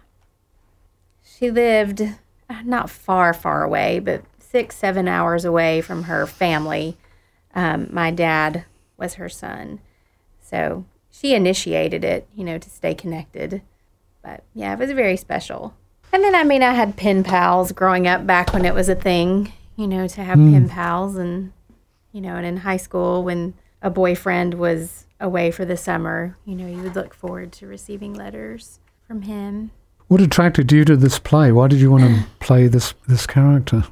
She 1.23 1.51
lived 1.51 2.01
uh, 2.01 2.62
not 2.64 2.88
far, 2.88 3.35
far 3.35 3.62
away, 3.62 3.99
but 3.99 4.23
six, 4.38 4.77
seven 4.77 5.09
hours 5.09 5.45
away 5.45 5.81
from 5.81 6.05
her 6.05 6.27
family. 6.27 6.97
Um, 7.55 7.88
my 7.90 8.11
dad 8.11 8.64
was 8.97 9.14
her 9.14 9.29
son. 9.29 9.81
So 10.40 10.85
she 11.11 11.35
initiated 11.35 12.05
it, 12.05 12.27
you 12.35 12.45
know, 12.45 12.59
to 12.59 12.71
stay 12.71 12.95
connected. 12.95 13.62
But 14.23 14.42
yeah, 14.55 14.73
it 14.73 14.79
was 14.79 14.92
very 14.92 15.16
special. 15.16 15.75
And 16.12 16.23
then, 16.23 16.35
I 16.35 16.45
mean, 16.45 16.62
I 16.62 16.73
had 16.73 16.97
pen 16.97 17.25
pals 17.25 17.73
growing 17.73 18.07
up 18.07 18.27
back 18.27 18.53
when 18.53 18.64
it 18.64 18.75
was 18.75 18.88
a 18.88 18.95
thing, 18.95 19.53
you 19.77 19.87
know, 19.87 20.07
to 20.09 20.23
have 20.23 20.37
pen 20.37 20.69
pals. 20.69 21.16
And, 21.16 21.53
you 22.12 22.21
know, 22.21 22.37
and 22.37 22.47
in 22.47 22.59
high 22.59 22.77
school, 22.77 23.23
when 23.23 23.55
a 23.87 23.90
boyfriend 23.90 24.55
was 24.55 25.07
away 25.20 25.53
for 25.53 25.64
the 25.64 25.77
summer, 25.77 26.37
you 26.44 26.57
know, 26.57 26.66
you 26.66 26.83
would 26.83 26.96
look 26.96 27.14
forward 27.14 27.53
to 27.53 27.68
receiving 27.68 28.12
letters 28.12 28.81
from 29.07 29.22
him. 29.22 29.70
What 30.09 30.20
attracted 30.20 30.72
you 30.72 30.85
to 30.87 30.96
this 30.96 31.20
play? 31.20 31.53
Why 31.53 31.68
did 31.68 31.79
you 31.79 31.92
want 31.92 32.03
to 32.03 32.27
play 32.40 32.66
this 32.66 32.94
this 33.07 33.29
character? 33.29 33.85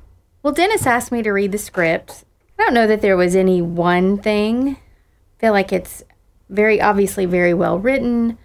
Well, 0.42 0.52
Dennis 0.52 0.84
asked 0.84 1.12
me 1.12 1.22
to 1.22 1.30
read 1.30 1.52
the 1.52 1.58
script. 1.58 2.24
I 2.58 2.64
don't 2.64 2.74
know 2.74 2.88
that 2.88 3.02
there 3.02 3.16
was 3.16 3.36
any 3.36 3.62
one 3.62 4.18
thing. 4.18 4.70
I 4.70 5.40
feel 5.40 5.52
like 5.52 5.72
it's 5.72 6.02
very 6.48 6.80
obviously 6.80 7.24
very 7.24 7.54
well 7.54 7.78
written. 7.78 8.36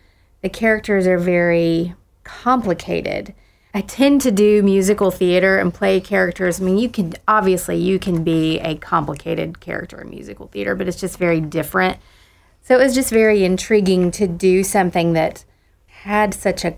The 0.43 0.49
characters 0.49 1.07
are 1.07 1.17
very 1.17 1.95
complicated. 2.23 3.33
I 3.73 3.81
tend 3.81 4.21
to 4.21 4.31
do 4.31 4.63
musical 4.63 5.11
theater 5.11 5.59
and 5.59 5.73
play 5.73 6.01
characters. 6.01 6.59
I 6.59 6.63
mean, 6.63 6.77
you 6.77 6.89
can 6.89 7.13
obviously 7.27 7.77
you 7.77 7.99
can 7.99 8.23
be 8.23 8.59
a 8.59 8.75
complicated 8.75 9.59
character 9.59 10.01
in 10.01 10.09
musical 10.09 10.47
theater, 10.47 10.75
but 10.75 10.87
it's 10.87 10.99
just 10.99 11.17
very 11.17 11.39
different. 11.39 11.99
So 12.61 12.79
it 12.79 12.83
was 12.83 12.95
just 12.95 13.11
very 13.11 13.43
intriguing 13.43 14.11
to 14.11 14.27
do 14.27 14.63
something 14.63 15.13
that 15.13 15.45
had 15.87 16.33
such 16.33 16.65
a 16.65 16.75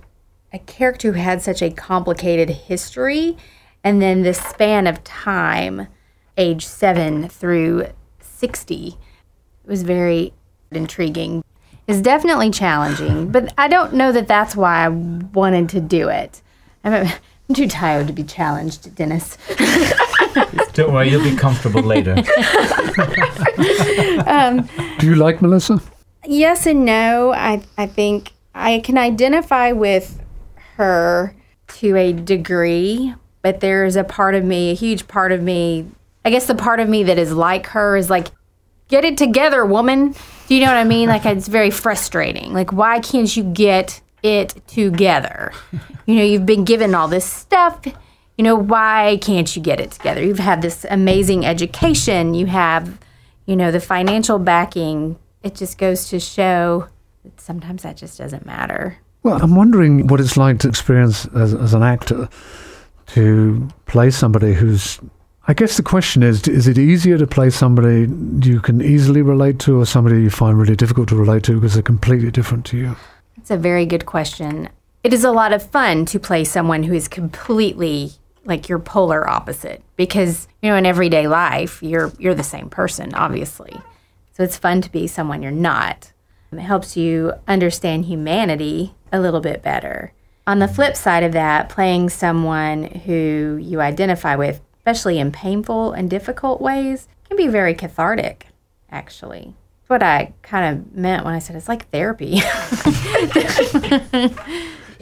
a 0.53 0.59
character 0.59 1.13
who 1.13 1.19
had 1.19 1.41
such 1.41 1.61
a 1.61 1.71
complicated 1.71 2.49
history 2.49 3.37
and 3.83 4.01
then 4.01 4.21
the 4.23 4.33
span 4.33 4.87
of 4.87 5.03
time 5.03 5.87
age 6.37 6.65
7 6.65 7.29
through 7.29 7.87
60 8.19 8.97
was 9.65 9.83
very 9.83 10.33
intriguing 10.71 11.43
it's 11.87 12.01
definitely 12.01 12.49
challenging 12.51 13.31
but 13.31 13.53
i 13.57 13.67
don't 13.67 13.93
know 13.93 14.11
that 14.11 14.27
that's 14.27 14.55
why 14.55 14.85
i 14.85 14.89
wanted 14.89 15.69
to 15.69 15.79
do 15.79 16.09
it 16.09 16.41
i'm, 16.83 16.93
I'm 17.49 17.55
too 17.55 17.67
tired 17.67 18.07
to 18.07 18.13
be 18.13 18.23
challenged 18.23 18.95
dennis. 18.95 19.37
Don't 20.73 20.93
worry, 20.93 21.09
you'll 21.09 21.23
be 21.23 21.35
comfortable 21.35 21.81
later. 21.81 22.15
Um, 24.25 24.69
Do 24.99 25.07
you 25.07 25.15
like 25.15 25.41
Melissa? 25.41 25.81
yes 26.25 26.65
and 26.65 26.85
no. 26.85 27.33
I, 27.33 27.61
I 27.77 27.87
think 27.87 28.33
i 28.53 28.79
can 28.79 28.97
identify 28.97 29.71
with 29.71 30.21
her 30.75 31.33
to 31.79 31.95
a 31.95 32.11
degree 32.13 33.13
but 33.41 33.59
there's 33.61 33.95
a 33.95 34.03
part 34.03 34.35
of 34.35 34.43
me 34.43 34.71
a 34.71 34.73
huge 34.73 35.07
part 35.07 35.31
of 35.31 35.41
me 35.41 35.89
i 36.25 36.29
guess 36.29 36.47
the 36.47 36.55
part 36.55 36.79
of 36.81 36.89
me 36.89 37.03
that 37.03 37.17
is 37.17 37.31
like 37.31 37.67
her 37.67 37.95
is 37.95 38.09
like 38.09 38.27
get 38.89 39.05
it 39.05 39.17
together 39.17 39.65
woman. 39.65 40.13
Do 40.47 40.55
you 40.55 40.59
know 40.61 40.67
what 40.67 40.75
i 40.77 40.83
mean? 40.83 41.07
Like 41.07 41.25
it's 41.25 41.47
very 41.47 41.71
frustrating. 41.71 42.51
Like 42.53 42.73
why 42.73 42.99
can't 42.99 43.33
you 43.37 43.43
get 43.43 44.01
it 44.23 44.61
together. 44.67 45.51
You 46.07 46.15
know 46.17 46.23
you've 46.23 46.47
been 46.47 46.65
given 46.65 46.93
all 46.93 47.07
this 47.07 47.23
stuff. 47.23 47.85
You 48.37 48.43
know 48.43 48.55
why 48.55 49.19
can't 49.21 49.55
you 49.55 49.61
get 49.61 49.79
it 49.79 49.91
together? 49.91 50.21
You've 50.21 50.39
had 50.39 50.61
this 50.61 50.85
amazing 50.89 51.45
education. 51.45 52.33
You 52.33 52.47
have 52.47 52.97
you 53.45 53.55
know 53.55 53.71
the 53.71 53.79
financial 53.79 54.39
backing. 54.39 55.17
It 55.43 55.55
just 55.55 55.77
goes 55.77 56.09
to 56.09 56.19
show 56.19 56.87
that 57.23 57.39
sometimes 57.39 57.83
that 57.83 57.97
just 57.97 58.17
doesn't 58.17 58.45
matter. 58.45 58.97
Well, 59.23 59.41
I'm 59.41 59.55
wondering 59.55 60.07
what 60.07 60.19
it's 60.19 60.35
like 60.35 60.59
to 60.59 60.67
experience 60.67 61.27
as, 61.27 61.53
as 61.53 61.73
an 61.73 61.83
actor 61.83 62.27
to 63.07 63.69
play 63.85 64.09
somebody 64.09 64.53
who's. 64.53 64.99
I 65.47 65.53
guess 65.53 65.77
the 65.77 65.83
question 65.83 66.23
is: 66.23 66.47
Is 66.47 66.67
it 66.67 66.77
easier 66.77 67.17
to 67.17 67.27
play 67.27 67.49
somebody 67.49 68.07
you 68.45 68.59
can 68.59 68.81
easily 68.81 69.21
relate 69.21 69.59
to, 69.59 69.79
or 69.79 69.85
somebody 69.85 70.21
you 70.21 70.29
find 70.29 70.57
really 70.57 70.75
difficult 70.75 71.09
to 71.09 71.15
relate 71.15 71.43
to 71.43 71.55
because 71.55 71.73
they're 71.73 71.83
completely 71.83 72.31
different 72.31 72.65
to 72.67 72.77
you? 72.77 72.95
That's 73.41 73.49
a 73.49 73.57
very 73.57 73.87
good 73.87 74.05
question. 74.05 74.69
It 75.03 75.15
is 75.15 75.23
a 75.23 75.31
lot 75.31 75.51
of 75.51 75.67
fun 75.67 76.05
to 76.05 76.19
play 76.19 76.43
someone 76.43 76.83
who 76.83 76.93
is 76.93 77.07
completely 77.07 78.11
like 78.45 78.69
your 78.69 78.77
polar 78.77 79.27
opposite 79.27 79.81
because 79.95 80.47
you 80.61 80.69
know 80.69 80.75
in 80.75 80.85
everyday 80.85 81.27
life 81.27 81.81
you're 81.81 82.11
you're 82.19 82.35
the 82.35 82.43
same 82.43 82.69
person 82.69 83.15
obviously. 83.15 83.81
So 84.33 84.43
it's 84.43 84.59
fun 84.59 84.81
to 84.81 84.91
be 84.91 85.07
someone 85.07 85.41
you're 85.41 85.49
not. 85.49 86.13
It 86.51 86.59
helps 86.59 86.95
you 86.95 87.33
understand 87.47 88.05
humanity 88.05 88.93
a 89.11 89.19
little 89.19 89.41
bit 89.41 89.63
better. 89.63 90.13
On 90.45 90.59
the 90.59 90.67
flip 90.67 90.95
side 90.95 91.23
of 91.23 91.31
that, 91.31 91.67
playing 91.67 92.09
someone 92.09 92.83
who 92.83 93.57
you 93.59 93.81
identify 93.81 94.35
with, 94.35 94.61
especially 94.77 95.17
in 95.17 95.31
painful 95.31 95.93
and 95.93 96.11
difficult 96.11 96.61
ways, 96.61 97.07
can 97.27 97.37
be 97.37 97.47
very 97.47 97.73
cathartic, 97.73 98.45
actually. 98.91 99.55
That's 99.91 100.01
what 100.01 100.07
I 100.07 100.33
kind 100.41 100.77
of 100.77 100.95
meant 100.95 101.25
when 101.25 101.33
I 101.33 101.39
said 101.39 101.57
it's 101.57 101.67
like 101.67 101.89
therapy. 101.89 102.41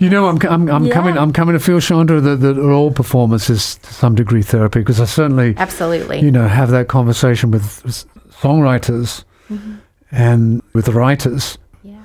You 0.02 0.10
know, 0.10 0.30
I'm, 0.30 0.40
I'm, 0.44 0.70
I'm 0.70 0.86
Yeah. 0.86 0.94
coming. 0.94 1.18
I'm 1.18 1.34
coming 1.34 1.52
to 1.52 1.60
feel, 1.60 1.82
Shandra, 1.82 2.22
that, 2.22 2.38
that 2.38 2.58
all 2.58 2.90
performance 2.90 3.50
is 3.50 3.76
to 3.80 3.94
some 3.94 4.16
degree 4.16 4.42
therapy 4.42 4.80
because 4.80 5.02
I 5.02 5.04
certainly, 5.04 5.56
Absolutely. 5.58 6.22
you 6.22 6.32
know, 6.32 6.48
have 6.48 6.70
that 6.70 6.88
conversation 6.88 7.52
with 7.52 7.86
s- 7.86 8.06
songwriters 8.32 9.26
mm-hmm. 9.52 9.76
and 10.10 10.64
with 10.72 10.86
the 10.86 10.94
writers. 10.94 11.58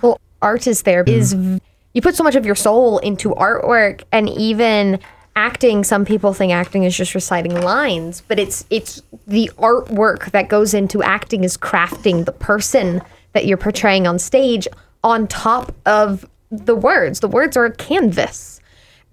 Well, 0.03 0.21
art 0.43 0.67
is 0.67 0.83
there 0.83 1.05
mm. 1.05 1.09
is 1.13 1.35
v- 1.35 1.61
you 1.93 2.03
put 2.03 2.17
so 2.17 2.25
much 2.25 2.35
of 2.35 2.45
your 2.45 2.57
soul 2.57 2.99
into 2.99 3.29
artwork 3.31 4.03
and 4.11 4.29
even 4.29 4.99
acting 5.37 5.83
some 5.85 6.05
people 6.05 6.33
think 6.33 6.53
acting 6.53 6.85
is 6.85 6.97
just 6.97 7.15
reciting 7.15 7.61
lines 7.61 8.23
but 8.29 8.39
it's 8.39 8.65
it's 8.71 9.03
the 9.27 9.51
artwork 9.59 10.31
that 10.31 10.49
goes 10.49 10.75
into 10.75 11.03
acting 11.03 11.45
is 11.45 11.57
crafting 11.57 12.25
the 12.25 12.33
person 12.33 13.03
that 13.33 13.47
you're 13.47 13.57
portraying 13.57 14.07
on 14.07 14.19
stage 14.19 14.69
on 15.03 15.27
top 15.27 15.75
of 15.87 16.25
the 16.51 16.77
words 16.77 17.21
the 17.21 17.29
words 17.29 17.57
are 17.57 17.65
a 17.65 17.73
canvas 17.73 18.61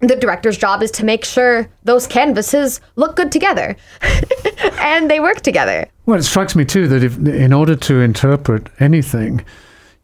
the 0.02 0.16
director's 0.16 0.58
job 0.58 0.82
is 0.82 0.92
to 0.92 1.06
make 1.06 1.24
sure 1.24 1.70
those 1.84 2.08
canvases 2.08 2.82
look 2.96 3.16
good 3.16 3.32
together 3.32 3.76
and 4.80 5.10
they 5.10 5.20
work 5.20 5.42
together 5.42 5.88
Well, 6.06 6.20
it 6.20 6.24
strikes 6.24 6.56
me 6.56 6.66
too 6.66 6.88
that 6.88 7.04
if, 7.04 7.18
in 7.18 7.54
order 7.54 7.76
to 7.76 8.02
interpret 8.02 8.68
anything, 8.80 9.46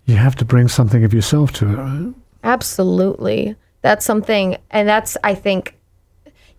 you 0.06 0.16
have 0.16 0.36
to 0.36 0.46
bring 0.46 0.68
something 0.68 1.04
of 1.04 1.14
yourself 1.14 1.52
to 1.54 1.68
it. 1.68 1.76
Right? 1.76 2.14
Absolutely. 2.44 3.56
That's 3.82 4.06
something, 4.06 4.58
and 4.72 4.88
that's, 4.88 5.18
I 5.24 5.36
think, 5.36 5.77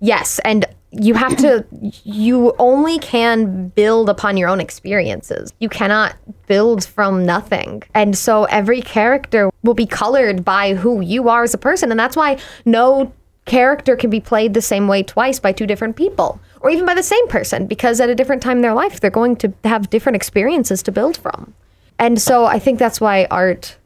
yes. 0.00 0.38
And 0.40 0.64
you 0.90 1.14
have 1.14 1.37
to, 1.38 1.66
you 2.04 2.54
only 2.58 2.98
can 2.98 3.68
build 3.68 4.08
upon 4.08 4.37
your 4.37 4.48
own 4.48 4.61
experiences. 4.61 5.52
You 5.58 5.68
cannot 5.68 6.16
build 6.46 6.84
from 6.84 7.26
nothing. 7.26 7.82
And 7.94 8.16
so 8.16 8.44
every 8.44 8.80
character 8.80 9.50
will 9.62 9.74
be 9.74 9.87
colored 9.87 10.44
by 10.44 10.74
who 10.74 11.00
you 11.00 11.28
are 11.28 11.42
as 11.42 11.52
a 11.52 11.58
person. 11.58 11.90
And 11.90 12.00
that's 12.00 12.16
why 12.16 12.38
no 12.64 13.12
character 13.44 13.96
can 13.96 14.11
be 14.11 14.20
played 14.20 14.54
the 14.54 14.62
same 14.62 14.88
way 14.88 15.02
twice 15.02 15.40
by 15.40 15.52
two 15.52 15.66
different 15.66 15.96
people 15.96 16.40
or 16.61 16.70
even 16.70 16.84
by 16.84 16.94
the 16.94 17.02
same 17.02 17.26
person 17.28 17.66
because 17.66 18.00
at 18.00 18.08
a 18.08 18.14
different 18.14 18.42
time 18.42 18.58
in 18.58 18.62
their 18.62 18.74
life, 18.74 19.00
they're 19.00 19.11
going 19.11 19.37
to 19.37 19.52
have 19.64 19.90
different 19.90 20.16
experiences 20.16 20.82
to 20.82 20.92
build 20.92 21.16
from. 21.16 21.54
And 21.98 22.20
so 22.20 22.44
I 22.44 22.58
think 22.58 22.78
that's 22.78 23.00
why 23.00 23.26
art 23.30 23.76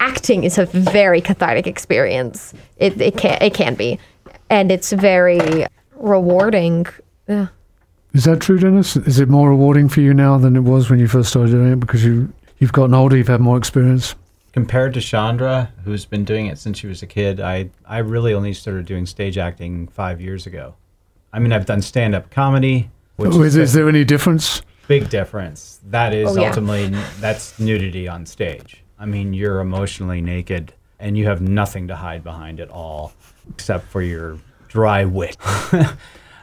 acting 0.00 0.44
is 0.44 0.58
a 0.58 0.66
very 0.66 1.20
cathartic 1.20 1.66
experience. 1.66 2.52
It 2.76 3.00
it 3.00 3.16
can 3.16 3.38
it 3.40 3.54
can 3.54 3.74
be, 3.74 3.98
and 4.52 4.70
it's 4.70 4.92
very 4.92 5.66
rewarding. 5.96 6.86
Yeah. 7.26 7.48
Is 8.12 8.24
that 8.24 8.40
true, 8.40 8.58
Dennis? 8.58 8.96
Is 8.96 9.18
it 9.18 9.28
more 9.30 9.48
rewarding 9.48 9.88
for 9.88 10.02
you 10.02 10.12
now 10.12 10.36
than 10.36 10.54
it 10.54 10.60
was 10.60 10.90
when 10.90 11.00
you 11.00 11.08
first 11.08 11.30
started 11.30 11.52
doing 11.52 11.72
it 11.72 11.80
because 11.80 12.04
you 12.04 12.30
you've 12.58 12.72
gotten 12.72 12.94
older, 12.94 13.16
you've 13.16 13.28
had 13.28 13.40
more 13.40 13.56
experience? 13.56 14.14
Compared 14.52 14.92
to 14.92 15.00
Shandra, 15.00 15.72
who's 15.84 16.04
been 16.04 16.24
doing 16.26 16.46
it 16.46 16.58
since 16.58 16.78
she 16.78 16.86
was 16.86 17.02
a 17.02 17.06
kid, 17.06 17.40
I, 17.40 17.70
I 17.86 17.98
really 17.98 18.34
only 18.34 18.52
started 18.52 18.84
doing 18.84 19.06
stage 19.06 19.38
acting 19.38 19.88
five 19.88 20.20
years 20.20 20.46
ago. 20.46 20.74
I 21.32 21.38
mean, 21.38 21.52
I've 21.54 21.64
done 21.64 21.80
stand 21.80 22.14
up 22.14 22.30
comedy, 22.30 22.90
which 23.16 23.32
oh, 23.32 23.40
Is, 23.40 23.56
is 23.56 23.70
is 23.70 23.72
there 23.72 23.88
any 23.88 24.04
difference? 24.04 24.60
big 24.86 25.08
difference. 25.08 25.80
That 25.88 26.12
is 26.12 26.36
Oh, 26.36 26.38
yeah. 26.38 26.48
ultimately, 26.48 26.88
that's 27.18 27.58
nudity 27.58 28.06
on 28.06 28.26
stage. 28.26 28.84
I 28.98 29.06
mean, 29.06 29.32
you're 29.32 29.60
emotionally 29.60 30.20
naked 30.20 30.74
and 31.00 31.16
you 31.16 31.24
have 31.24 31.40
nothing 31.40 31.88
to 31.88 31.96
hide 31.96 32.22
behind 32.22 32.60
at 32.60 32.68
all 32.68 33.14
except 33.50 33.86
for 33.88 34.02
your 34.02 34.38
dry 34.68 35.04
wit. 35.04 35.36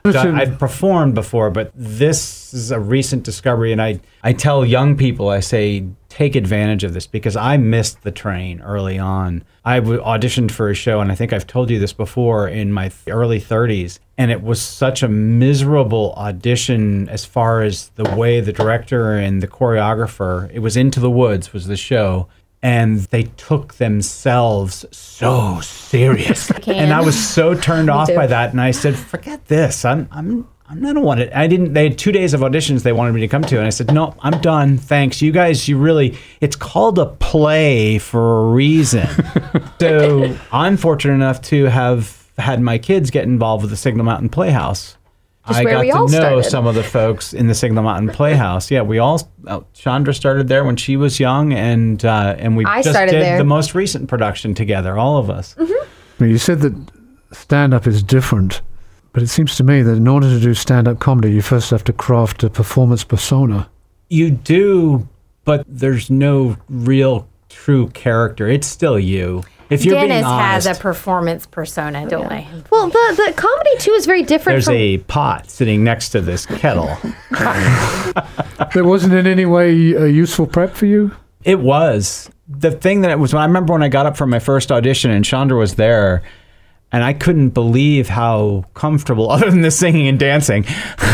I've 0.06 0.58
performed 0.60 1.14
before, 1.16 1.50
but 1.52 1.72
this 1.76 2.54
is 2.54 2.72
a 2.72 2.80
recent 2.80 3.24
discovery, 3.24 3.72
and 3.72 3.82
I, 3.82 4.00
I 4.24 4.34
tell 4.34 4.66
young 4.66 4.96
people, 4.96 5.30
I 5.30 5.40
say, 5.40 5.86
take 6.08 6.36
advantage 6.36 6.84
of 6.84 6.94
this 6.94 7.06
because 7.06 7.36
I 7.36 7.58
missed 7.58 8.02
the 8.04 8.12
train 8.12 8.62
early 8.62 8.98
on. 8.98 9.44
I 9.66 9.80
w- 9.80 10.02
auditioned 10.02 10.52
for 10.52 10.70
a 10.70 10.74
show, 10.74 11.02
and 11.02 11.12
I 11.12 11.16
think 11.16 11.34
I've 11.34 11.48
told 11.48 11.70
you 11.70 11.80
this 11.80 11.94
before 11.94 12.48
in 12.48 12.72
my 12.72 12.90
th- 12.90 13.14
early 13.14 13.40
30s, 13.40 14.00
and 14.18 14.32
it 14.32 14.42
was 14.42 14.62
such 14.62 15.04
a 15.04 15.08
miserable 15.08 16.14
audition 16.18 17.08
as 17.10 17.26
far 17.26 17.62
as 17.62 17.90
the 17.90 18.10
way 18.16 18.40
the 18.40 18.54
director 18.54 19.14
and 19.14 19.44
the 19.44 19.48
choreographer, 19.48 20.50
it 20.52 20.60
was 20.60 20.76
Into 20.76 21.00
the 21.00 21.12
Woods, 21.12 21.54
was 21.54 21.68
the 21.68 21.78
show. 21.78 22.28
And 22.62 23.00
they 23.00 23.24
took 23.24 23.76
themselves 23.76 24.86
so 24.92 25.60
serious. 25.62 26.52
and 26.68 26.94
I 26.94 27.02
was 27.02 27.18
so 27.18 27.54
turned 27.54 27.90
off 27.90 28.10
too. 28.10 28.16
by 28.16 28.28
that. 28.28 28.52
And 28.52 28.60
I 28.60 28.72
said, 28.72 28.98
forget 28.98 29.46
this. 29.46 29.86
I'm, 29.86 30.08
I'm, 30.12 30.48
I'm 30.68 30.82
not 30.82 30.98
want 30.98 31.22
it. 31.22 31.32
I 31.34 31.48
didn't, 31.48 31.74
they 31.74 31.90
had 31.90 31.98
two 31.98 32.12
days 32.12 32.34
of 32.34 32.42
auditions 32.42 32.84
they 32.84 32.92
wanted 32.92 33.14
me 33.14 33.22
to 33.22 33.28
come 33.28 33.44
to. 33.44 33.58
And 33.58 33.66
I 33.66 33.70
said, 33.70 33.94
no, 33.94 34.14
I'm 34.20 34.40
done. 34.42 34.78
Thanks. 34.78 35.22
You 35.22 35.32
guys, 35.32 35.68
you 35.68 35.78
really, 35.78 36.18
it's 36.42 36.56
called 36.56 37.00
a 37.00 37.08
play 37.08 37.98
for 37.98 38.42
a 38.42 38.52
reason. 38.52 39.08
so 39.80 40.38
I'm 40.52 40.78
fortunate 40.78 41.14
enough 41.14 41.42
to 41.44 41.66
have 41.66 42.30
had 42.38 42.62
my 42.62 42.78
kids 42.78 43.10
get 43.10 43.24
involved 43.24 43.64
with 43.64 43.72
the 43.72 43.78
Signal 43.78 44.06
Mountain 44.06 44.30
Playhouse. 44.30 44.96
Just 45.50 45.60
I 45.60 45.64
got 45.64 45.82
to 45.82 45.88
know 45.88 46.08
started. 46.08 46.44
some 46.44 46.68
of 46.68 46.76
the 46.76 46.84
folks 46.84 47.34
in 47.34 47.48
the 47.48 47.56
Signal 47.56 47.84
Mountain 47.84 48.10
Playhouse. 48.10 48.70
Yeah, 48.70 48.84
we 48.84 49.00
all. 49.00 49.22
Uh, 49.48 49.62
Shandra 49.74 50.14
started 50.14 50.48
there 50.48 50.64
when 50.64 50.76
she 50.76 50.96
was 50.96 51.20
young, 51.20 51.54
and 51.54 52.04
uh, 52.06 52.36
and 52.38 52.56
we 52.56 52.66
I 52.66 52.82
just 52.82 52.98
did 52.98 53.10
there. 53.10 53.38
the 53.38 53.44
most 53.44 53.74
recent 53.76 54.08
production 54.08 54.54
together, 54.54 54.98
all 54.98 55.18
of 55.18 55.30
us. 55.30 55.56
Now, 56.20 56.26
you 56.28 56.38
said 56.38 56.62
that 56.62 56.74
stand 57.32 57.74
up 57.74 57.88
is 57.88 58.04
different, 58.04 58.62
but 59.12 59.24
it 59.24 59.28
seems 59.28 59.56
to 59.58 59.64
me 59.64 59.82
that 59.82 59.94
in 59.94 60.08
order 60.08 60.30
to 60.30 60.40
do 60.40 60.54
stand 60.54 60.88
up 60.88 61.00
comedy, 61.00 61.32
you 61.32 61.42
first 61.42 61.72
have 61.72 61.84
to 61.86 61.94
craft 61.94 62.44
a 62.44 62.50
performance 62.50 63.04
persona. 63.04 63.70
You 64.10 64.32
do, 64.32 65.08
but 65.46 65.66
there's 65.68 66.10
no 66.10 66.58
real 66.70 67.28
true 67.50 67.88
character. 67.90 68.48
It's 68.48 68.68
still 68.68 69.00
you. 69.00 69.44
If 69.70 69.86
you're 69.86 69.96
being 69.96 70.08
Dennis 70.10 70.26
honest, 70.26 70.68
has 70.68 70.78
a 70.78 70.82
performance 70.82 71.46
persona, 71.46 72.08
don't 72.10 72.32
I? 72.32 72.48
Well, 72.72 72.88
the, 72.90 73.24
the 73.28 73.34
comedy 73.36 73.78
too 73.78 73.92
is 73.92 74.06
very 74.06 74.24
different 74.24 74.56
there's 74.56 74.66
from 74.66 74.76
a 74.76 74.98
pot 74.98 75.50
sitting 75.50 75.84
next 75.84 76.10
to 76.10 76.22
this 76.22 76.46
kettle. 76.46 76.98
There 78.74 78.84
wasn't 78.84 79.14
in 79.14 79.26
any 79.26 79.46
way 79.46 79.94
a 79.94 80.08
useful 80.08 80.46
prep 80.46 80.76
for 80.76 80.86
you? 80.86 81.12
It 81.44 81.60
was 81.60 82.30
the 82.48 82.72
thing 82.72 83.02
that 83.02 83.12
it 83.12 83.20
was. 83.20 83.34
I 83.34 83.46
remember 83.46 83.74
when 83.74 83.84
I 83.84 83.88
got 83.88 84.06
up 84.06 84.18
for 84.18 84.28
my 84.28 84.40
first 84.40 84.72
audition 84.72 85.12
and 85.12 85.26
Shandra 85.26 85.58
was 85.58 85.76
there, 85.76 86.22
and 86.92 87.04
I 87.04 87.14
couldn't 87.14 87.50
believe 87.50 88.10
how 88.10 88.66
comfortable, 88.74 89.32
other 89.32 89.50
than 89.50 89.62
the 89.62 89.72
singing 89.72 90.08
and 90.08 90.20
dancing, 90.20 90.66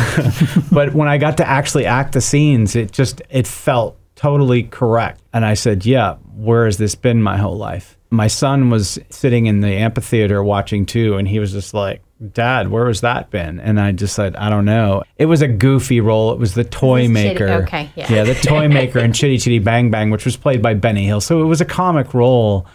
but 0.71 0.93
when 0.93 1.07
I 1.07 1.17
got 1.17 1.37
to 1.37 1.47
actually 1.47 1.85
act 1.85 2.13
the 2.13 2.21
scenes, 2.21 2.75
it 2.75 2.91
just 2.91 3.21
it 3.29 3.47
felt 3.47 3.97
totally 4.15 4.63
correct. 4.63 5.21
And 5.31 5.45
I 5.45 5.53
said, 5.53 5.85
"Yeah, 5.85 6.15
where 6.35 6.65
has 6.65 6.77
this 6.77 6.95
been 6.95 7.21
my 7.21 7.37
whole 7.37 7.57
life?" 7.57 7.97
My 8.09 8.27
son 8.27 8.69
was 8.69 8.99
sitting 9.09 9.45
in 9.47 9.61
the 9.61 9.69
amphitheater 9.69 10.43
watching 10.43 10.85
too, 10.85 11.15
and 11.17 11.27
he 11.27 11.39
was 11.39 11.51
just 11.51 11.73
like. 11.73 12.01
Dad, 12.31 12.71
where 12.71 12.87
has 12.87 13.01
that 13.01 13.29
been? 13.29 13.59
And 13.59 13.77
I 13.77 13.91
just 13.91 14.15
said, 14.15 14.37
I 14.37 14.49
don't 14.49 14.63
know. 14.63 15.03
It 15.17 15.25
was 15.25 15.41
a 15.41 15.49
goofy 15.49 15.99
role. 15.99 16.31
It 16.31 16.39
was 16.39 16.53
the 16.53 16.63
toy 16.63 17.01
Chitty- 17.01 17.13
maker. 17.13 17.47
okay, 17.63 17.89
yeah. 17.93 18.09
Yeah, 18.09 18.23
the 18.23 18.35
toy 18.35 18.69
maker 18.69 18.99
in 18.99 19.11
Chitty 19.11 19.37
Chitty 19.37 19.59
Bang 19.59 19.91
Bang, 19.91 20.11
which 20.11 20.23
was 20.23 20.37
played 20.37 20.61
by 20.61 20.75
Benny 20.75 21.05
Hill. 21.05 21.19
So 21.19 21.41
it 21.41 21.45
was 21.45 21.59
a 21.59 21.65
comic 21.65 22.13
role 22.13 22.67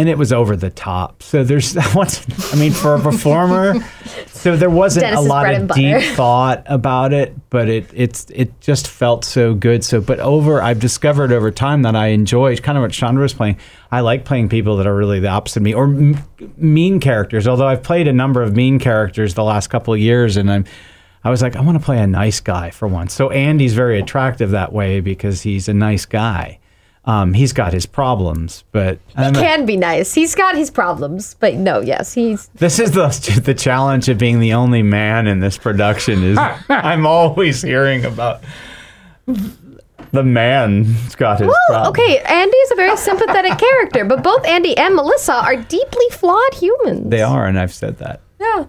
and 0.00 0.08
it 0.08 0.16
was 0.16 0.32
over 0.32 0.56
the 0.56 0.70
top. 0.70 1.22
So 1.22 1.44
there's 1.44 1.74
what's 1.92 2.54
I 2.54 2.56
mean 2.56 2.72
for 2.72 2.94
a 2.94 3.00
performer, 3.00 3.74
so 4.28 4.56
there 4.56 4.70
wasn't 4.70 5.02
Dennis's 5.02 5.26
a 5.26 5.28
lot 5.28 5.54
of 5.54 5.68
deep 5.74 6.00
thought 6.16 6.62
about 6.64 7.12
it, 7.12 7.36
but 7.50 7.68
it 7.68 7.90
it's 7.92 8.26
it 8.30 8.58
just 8.62 8.88
felt 8.88 9.26
so 9.26 9.52
good. 9.52 9.84
So 9.84 10.00
but 10.00 10.18
over 10.18 10.62
I've 10.62 10.80
discovered 10.80 11.32
over 11.32 11.50
time 11.50 11.82
that 11.82 11.94
I 11.94 12.06
enjoy 12.06 12.56
kind 12.56 12.78
of 12.78 12.82
what 12.82 12.94
Shandra 12.94 13.22
was 13.22 13.34
playing. 13.34 13.58
I 13.92 14.00
like 14.00 14.24
playing 14.24 14.48
people 14.48 14.78
that 14.78 14.86
are 14.86 14.96
really 14.96 15.20
the 15.20 15.28
opposite 15.28 15.58
of 15.58 15.64
me 15.64 15.74
or 15.74 15.84
m- 15.84 16.18
mean 16.56 16.98
characters. 16.98 17.46
Although 17.46 17.68
I've 17.68 17.82
played 17.82 18.08
a 18.08 18.12
number 18.14 18.42
of 18.42 18.56
mean 18.56 18.78
characters 18.78 19.34
the 19.34 19.44
last 19.44 19.66
couple 19.66 19.92
of 19.92 20.00
years 20.00 20.38
and 20.38 20.50
I'm 20.50 20.64
I 21.22 21.28
was 21.28 21.42
like, 21.42 21.54
I 21.56 21.60
want 21.60 21.78
to 21.78 21.84
play 21.84 21.98
a 21.98 22.06
nice 22.06 22.40
guy 22.40 22.70
for 22.70 22.88
once. 22.88 23.12
So 23.12 23.28
Andy's 23.28 23.74
very 23.74 24.00
attractive 24.00 24.52
that 24.52 24.72
way 24.72 25.00
because 25.00 25.42
he's 25.42 25.68
a 25.68 25.74
nice 25.74 26.06
guy. 26.06 26.59
Um, 27.06 27.32
he's 27.32 27.52
got 27.54 27.72
his 27.72 27.86
problems, 27.86 28.62
but 28.72 28.98
a- 29.16 29.32
can 29.32 29.64
be 29.66 29.76
nice. 29.76 30.12
He's 30.14 30.34
got 30.34 30.54
his 30.54 30.70
problems, 30.70 31.34
but 31.40 31.54
no, 31.54 31.80
yes, 31.80 32.12
he's 32.12 32.48
this 32.56 32.78
is 32.78 32.90
the 32.92 33.40
the 33.44 33.54
challenge 33.54 34.08
of 34.08 34.18
being 34.18 34.38
the 34.38 34.52
only 34.52 34.82
man 34.82 35.26
in 35.26 35.40
this 35.40 35.56
production. 35.56 36.22
Is 36.22 36.38
I'm 36.68 37.06
always 37.06 37.62
hearing 37.62 38.04
about 38.04 38.42
the 40.12 40.22
man's 40.24 41.14
got 41.14 41.38
his 41.38 41.48
well. 41.48 41.56
problems. 41.68 41.88
Okay, 41.98 42.18
Andy 42.18 42.56
is 42.56 42.70
a 42.72 42.74
very 42.74 42.96
sympathetic 42.96 43.58
character, 43.58 44.04
but 44.04 44.22
both 44.22 44.44
Andy 44.46 44.76
and 44.76 44.94
Melissa 44.94 45.34
are 45.34 45.56
deeply 45.56 46.06
flawed 46.10 46.54
humans. 46.54 47.08
They 47.10 47.22
are, 47.22 47.46
and 47.46 47.58
I've 47.58 47.72
said 47.72 47.98
that. 47.98 48.20
Yeah. 48.40 48.66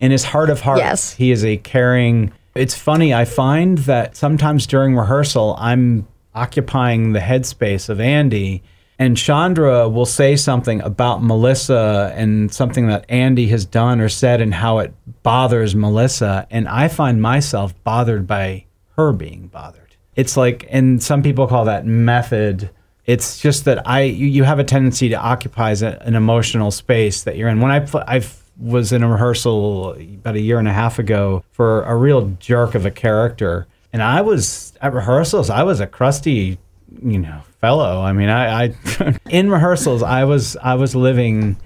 in 0.00 0.10
his 0.10 0.24
heart 0.24 0.50
of 0.50 0.60
hearts, 0.60 0.80
Yes. 0.80 1.14
he 1.14 1.30
is 1.30 1.44
a 1.44 1.56
caring. 1.58 2.32
It's 2.54 2.74
funny. 2.74 3.12
I 3.12 3.24
find 3.24 3.78
that 3.78 4.16
sometimes 4.16 4.66
during 4.66 4.94
rehearsal, 4.96 5.56
I'm 5.58 6.06
occupying 6.34 7.12
the 7.12 7.20
headspace 7.20 7.88
of 7.88 8.00
Andy, 8.00 8.62
and 8.98 9.18
Shandra 9.18 9.88
will 9.88 10.06
say 10.06 10.36
something 10.36 10.80
about 10.80 11.22
Melissa 11.22 12.12
and 12.14 12.52
something 12.52 12.86
that 12.86 13.04
Andy 13.08 13.48
has 13.48 13.64
done 13.64 14.00
or 14.00 14.08
said, 14.08 14.40
and 14.40 14.54
how 14.54 14.78
it 14.78 14.94
bothers 15.22 15.74
Melissa, 15.74 16.46
and 16.50 16.68
I 16.68 16.88
find 16.88 17.20
myself 17.20 17.74
bothered 17.82 18.26
by 18.26 18.66
her 18.96 19.12
being 19.12 19.48
bothered. 19.48 19.96
It's 20.14 20.36
like, 20.36 20.66
and 20.70 21.02
some 21.02 21.22
people 21.22 21.48
call 21.48 21.64
that 21.64 21.86
method. 21.86 22.70
It's 23.04 23.40
just 23.40 23.64
that 23.64 23.86
I 23.86 24.02
you, 24.02 24.44
have 24.44 24.60
a 24.60 24.64
tendency 24.64 25.08
to 25.08 25.16
occupy 25.16 25.72
an 25.80 26.14
emotional 26.14 26.70
space 26.70 27.24
that 27.24 27.36
you're 27.36 27.48
in. 27.48 27.60
When 27.60 27.72
I 27.72 27.86
I've 28.06 28.44
was 28.56 28.92
in 28.92 29.02
a 29.02 29.08
rehearsal 29.08 29.92
about 29.94 30.36
a 30.36 30.40
year 30.40 30.58
and 30.58 30.68
a 30.68 30.72
half 30.72 30.98
ago 30.98 31.44
for 31.50 31.82
a 31.82 31.96
real 31.96 32.36
jerk 32.38 32.74
of 32.74 32.86
a 32.86 32.90
character, 32.90 33.66
and 33.94 34.02
I 34.02 34.22
was 34.22 34.72
at 34.80 34.92
rehearsals. 34.92 35.50
I 35.50 35.62
was 35.62 35.78
a 35.78 35.86
crusty, 35.86 36.58
you 37.00 37.18
know, 37.20 37.42
fellow. 37.60 38.00
I 38.00 38.12
mean, 38.12 38.28
I, 38.28 38.64
I 38.64 39.18
in 39.30 39.48
rehearsals 39.48 40.02
I 40.02 40.24
was 40.24 40.56
I 40.56 40.74
was 40.74 40.96
living 40.96 41.56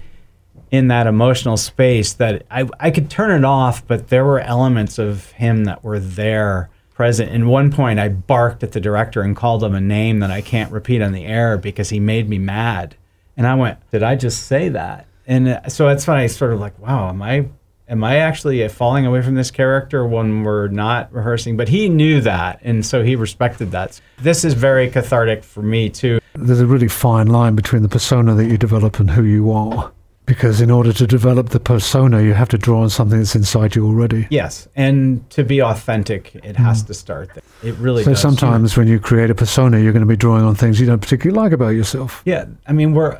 in 0.69 0.89
that 0.89 1.07
emotional 1.07 1.57
space 1.57 2.13
that 2.13 2.45
I, 2.51 2.69
I 2.79 2.91
could 2.91 3.09
turn 3.09 3.31
it 3.31 3.43
off, 3.43 3.85
but 3.87 4.09
there 4.09 4.23
were 4.23 4.39
elements 4.39 4.99
of 4.99 5.31
him 5.31 5.63
that 5.63 5.83
were 5.83 5.99
there 5.99 6.69
present. 6.93 7.31
In 7.31 7.47
one 7.47 7.71
point, 7.71 7.97
I 7.97 8.09
barked 8.09 8.61
at 8.61 8.73
the 8.73 8.79
director 8.79 9.23
and 9.23 9.35
called 9.35 9.63
him 9.63 9.73
a 9.73 9.81
name 9.81 10.19
that 10.19 10.29
I 10.29 10.41
can't 10.41 10.71
repeat 10.71 11.01
on 11.01 11.13
the 11.13 11.25
air 11.25 11.57
because 11.57 11.89
he 11.89 11.99
made 11.99 12.29
me 12.29 12.37
mad. 12.37 12.95
And 13.37 13.47
I 13.47 13.55
went, 13.55 13.79
"Did 13.89 14.03
I 14.03 14.15
just 14.15 14.45
say 14.45 14.69
that?" 14.69 15.07
And 15.25 15.47
uh, 15.47 15.67
so 15.67 15.87
that's 15.87 16.05
when 16.05 16.17
I 16.17 16.27
sort 16.27 16.53
of 16.53 16.59
like, 16.59 16.77
"Wow, 16.77 17.09
am 17.09 17.23
I 17.23 17.47
am 17.89 18.03
I 18.03 18.17
actually 18.17 18.63
uh, 18.63 18.69
falling 18.69 19.05
away 19.05 19.21
from 19.21 19.35
this 19.35 19.51
character 19.51 20.05
when 20.05 20.43
we're 20.43 20.67
not 20.67 21.11
rehearsing?" 21.11 21.57
But 21.57 21.67
he 21.69 21.89
knew 21.89 22.21
that, 22.21 22.59
and 22.63 22.85
so 22.85 23.03
he 23.03 23.15
respected 23.15 23.71
that. 23.71 23.99
This 24.19 24.45
is 24.45 24.53
very 24.53 24.89
cathartic 24.89 25.43
for 25.43 25.61
me 25.61 25.89
too. 25.89 26.19
There's 26.35 26.59
a 26.61 26.65
really 26.67 26.87
fine 26.87 27.27
line 27.27 27.55
between 27.55 27.81
the 27.81 27.89
persona 27.89 28.35
that 28.35 28.45
you 28.45 28.57
develop 28.57 28.99
and 28.99 29.09
who 29.11 29.23
you 29.23 29.51
are. 29.51 29.91
Because 30.25 30.61
in 30.61 30.69
order 30.69 30.93
to 30.93 31.07
develop 31.07 31.49
the 31.49 31.59
persona, 31.59 32.21
you 32.21 32.33
have 32.35 32.49
to 32.49 32.57
draw 32.59 32.83
on 32.83 32.91
something 32.91 33.17
that's 33.17 33.33
inside 33.35 33.75
you 33.75 33.83
already. 33.87 34.27
Yes, 34.29 34.67
and 34.75 35.27
to 35.31 35.43
be 35.43 35.59
authentic, 35.59 36.35
it 36.35 36.55
has 36.55 36.83
to 36.83 36.93
start 36.93 37.31
there. 37.33 37.41
It 37.63 37.75
really 37.79 38.03
So 38.03 38.11
does. 38.11 38.21
sometimes 38.21 38.77
when 38.77 38.87
you 38.87 38.99
create 38.99 39.31
a 39.31 39.35
persona, 39.35 39.79
you're 39.79 39.91
going 39.91 40.03
to 40.05 40.07
be 40.07 40.15
drawing 40.15 40.43
on 40.43 40.53
things 40.53 40.79
you 40.79 40.85
don't 40.85 40.99
particularly 41.01 41.35
like 41.35 41.51
about 41.51 41.69
yourself. 41.69 42.21
Yeah, 42.25 42.45
I 42.67 42.73
mean, 42.73 42.93
we're 42.93 43.19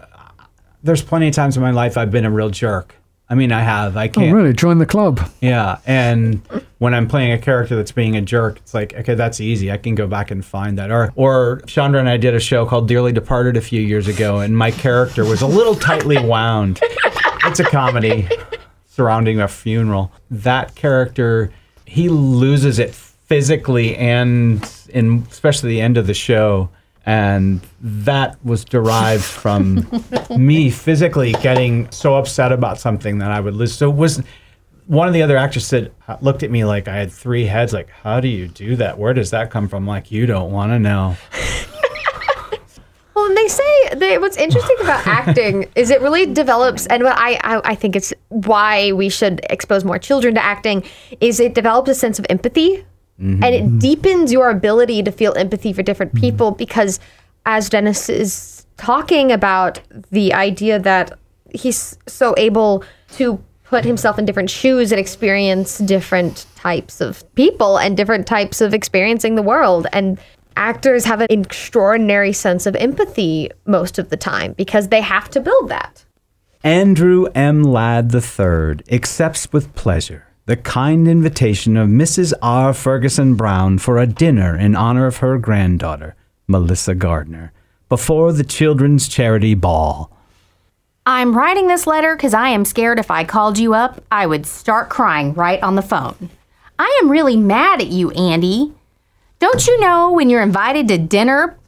there's 0.83 1.01
plenty 1.01 1.27
of 1.27 1.33
times 1.33 1.57
in 1.57 1.63
my 1.63 1.71
life 1.71 1.97
I've 1.97 2.11
been 2.11 2.25
a 2.25 2.31
real 2.31 2.51
jerk. 2.51 2.93
I 3.31 3.35
mean, 3.35 3.51
I 3.51 3.61
have. 3.61 3.95
I 3.95 4.05
Oh, 4.05 4.09
can't. 4.09 4.33
really? 4.35 4.53
Join 4.53 4.79
the 4.79 4.85
club. 4.87 5.19
Yeah, 5.39 5.77
and 5.85 6.41
when 6.79 6.93
I'm 6.95 7.07
playing 7.07 7.31
a 7.31 7.37
character 7.37 7.75
that's 7.75 7.91
being 7.91 8.15
a 8.15 8.21
jerk, 8.21 8.57
it's 8.57 8.73
like, 8.73 8.93
okay, 8.95 9.13
that's 9.13 9.39
easy. 9.39 9.71
I 9.71 9.77
can 9.77 9.93
go 9.93 10.07
back 10.07 10.31
and 10.31 10.43
find 10.43 10.77
that. 10.79 10.89
Or, 10.91 11.11
or 11.15 11.61
Shandra 11.67 11.99
and 11.99 12.09
I 12.09 12.17
did 12.17 12.33
a 12.33 12.39
show 12.39 12.65
called 12.65 12.87
Dearly 12.87 13.11
Departed 13.11 13.55
a 13.55 13.61
few 13.61 13.81
years 13.81 14.07
ago, 14.07 14.39
and 14.39 14.57
my 14.57 14.71
character 14.71 15.23
was 15.25 15.41
a 15.43 15.47
little 15.47 15.75
tightly 15.75 16.17
wound. 16.25 16.79
It's 17.45 17.59
a 17.59 17.63
comedy 17.65 18.27
surrounding 18.87 19.39
a 19.39 19.47
funeral. 19.47 20.11
That 20.31 20.73
character, 20.75 21.51
he 21.85 22.09
loses 22.09 22.79
it 22.79 22.93
physically 22.95 23.95
and 23.95 24.67
in 24.89 25.23
especially 25.29 25.69
the 25.69 25.81
end 25.81 25.97
of 25.97 26.07
the 26.07 26.13
show. 26.15 26.69
And 27.05 27.61
that 27.81 28.43
was 28.45 28.65
derived 28.65 29.23
from 29.23 29.87
me 30.37 30.69
physically 30.69 31.31
getting 31.33 31.89
so 31.91 32.15
upset 32.15 32.51
about 32.51 32.79
something 32.79 33.17
that 33.19 33.31
I 33.31 33.39
would 33.39 33.55
lose. 33.55 33.73
So 33.73 33.89
it 33.89 33.95
was 33.95 34.21
one 34.87 35.07
of 35.07 35.13
the 35.13 35.21
other 35.21 35.37
actors 35.37 35.65
said 35.65 35.91
looked 36.21 36.43
at 36.43 36.51
me 36.51 36.65
like 36.65 36.87
I 36.87 36.95
had 36.95 37.11
three 37.11 37.45
heads. 37.45 37.73
Like, 37.73 37.89
how 37.89 38.19
do 38.19 38.27
you 38.27 38.47
do 38.47 38.75
that? 38.77 38.97
Where 38.97 39.13
does 39.13 39.31
that 39.31 39.51
come 39.51 39.67
from? 39.67 39.85
Like, 39.87 40.11
you 40.11 40.25
don't 40.25 40.51
want 40.51 40.71
to 40.71 40.79
know. 40.79 41.15
Well, 43.19 43.27
and 43.27 43.35
they 43.35 43.49
say 43.49 43.89
they, 43.95 44.17
what's 44.17 44.37
interesting 44.37 44.77
about 44.79 45.05
acting 45.07 45.69
is 45.75 45.89
it 45.89 45.99
really 45.99 46.25
develops, 46.25 46.85
and 46.87 47.03
what 47.03 47.17
I, 47.17 47.33
I 47.43 47.61
I 47.71 47.75
think 47.75 47.97
it's 47.97 48.13
why 48.29 48.93
we 48.93 49.09
should 49.09 49.41
expose 49.49 49.83
more 49.83 49.99
children 49.99 50.35
to 50.35 50.43
acting 50.43 50.85
is 51.19 51.41
it 51.41 51.53
develops 51.53 51.89
a 51.89 51.95
sense 51.95 52.17
of 52.17 52.25
empathy, 52.29 52.85
Mm-hmm. 53.19 53.43
and 53.43 53.55
it 53.55 53.79
deepens 53.79 54.31
your 54.31 54.49
ability 54.49 55.03
to 55.03 55.11
feel 55.11 55.33
empathy 55.35 55.73
for 55.73 55.83
different 55.83 56.13
mm-hmm. 56.13 56.21
people 56.21 56.51
because, 56.51 57.01
as 57.45 57.69
Dennis 57.69 58.07
is 58.07 58.65
talking 58.77 59.31
about 59.31 59.81
the 60.11 60.33
idea 60.33 60.79
that 60.79 61.19
he's 61.53 61.97
so 62.07 62.33
able 62.37 62.83
to 63.13 63.43
put 63.65 63.83
himself 63.83 64.17
in 64.17 64.25
different 64.25 64.49
shoes 64.49 64.91
and 64.91 64.99
experience 64.99 65.79
different 65.79 66.45
types 66.55 67.01
of 67.01 67.23
people 67.35 67.77
and 67.77 67.97
different 67.97 68.25
types 68.25 68.61
of 68.61 68.73
experiencing 68.73 69.35
the 69.35 69.43
world 69.43 69.85
and 69.91 70.19
actors 70.55 71.05
have 71.05 71.21
an 71.21 71.27
extraordinary 71.29 72.33
sense 72.33 72.65
of 72.65 72.75
empathy 72.77 73.49
most 73.65 73.99
of 73.99 74.09
the 74.09 74.17
time 74.17 74.53
because 74.53 74.87
they 74.87 75.01
have 75.01 75.29
to 75.29 75.39
build 75.39 75.69
that. 75.69 76.05
Andrew 76.63 77.25
M. 77.35 77.63
Ladd 77.63 78.13
III 78.13 78.79
accepts 78.91 79.51
with 79.53 79.73
pleasure 79.75 80.25
the 80.49 80.57
kind 80.57 81.07
invitation 81.07 81.77
of 81.77 81.87
Mrs. 81.87 82.33
R. 82.41 82.73
Ferguson 82.73 83.35
Brown 83.35 83.77
for 83.77 83.99
a 83.99 84.07
dinner 84.07 84.57
in 84.57 84.75
honor 84.75 85.05
of 85.05 85.17
her 85.17 85.37
granddaughter, 85.37 86.15
Melissa 86.47 86.95
Gardner, 86.95 87.53
before 87.87 88.33
the 88.33 88.43
Children's 88.43 89.07
Charity 89.07 89.53
Ball. 89.53 90.11
I'm 91.05 91.37
writing 91.37 91.67
this 91.67 91.85
letter 91.85 92.15
because 92.15 92.33
I 92.33 92.49
am 92.49 92.65
scared 92.65 92.97
if 92.97 93.11
I 93.11 93.25
called 93.25 93.59
you 93.59 93.75
up, 93.75 94.03
I 94.11 94.25
would 94.25 94.47
start 94.47 94.89
crying 94.89 95.35
right 95.35 95.61
on 95.61 95.75
the 95.75 95.83
phone. 95.83 96.31
I 96.79 96.99
am 97.03 97.11
really 97.11 97.37
mad 97.37 97.79
at 97.79 97.89
you, 97.89 98.09
Andy. 98.09 98.73
Don't 99.37 99.67
you 99.67 99.79
know 99.79 100.11
when 100.11 100.31
you're 100.31 100.41
invited 100.41 100.87
to 100.87 100.97
dinner 100.97 101.59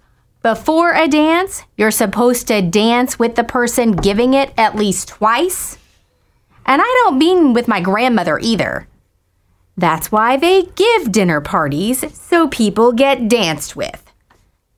before 0.42 0.94
a 0.94 1.08
dance, 1.08 1.66
you're 1.78 1.92
supposed 1.92 2.48
to 2.48 2.64
dance 2.64 3.20
with 3.20 3.36
the 3.36 3.44
person 3.44 3.92
giving 3.92 4.34
it 4.34 4.52
at 4.58 4.76
least 4.76 5.10
twice? 5.10 5.78
And 6.72 6.82
I 6.82 7.02
don't 7.04 7.18
mean 7.18 7.52
with 7.52 7.68
my 7.68 7.82
grandmother 7.82 8.40
either. 8.40 8.88
That's 9.76 10.10
why 10.10 10.38
they 10.38 10.64
give 10.64 11.12
dinner 11.12 11.42
parties, 11.42 12.06
so 12.18 12.48
people 12.48 12.94
get 12.94 13.28
danced 13.28 13.76
with. 13.76 14.10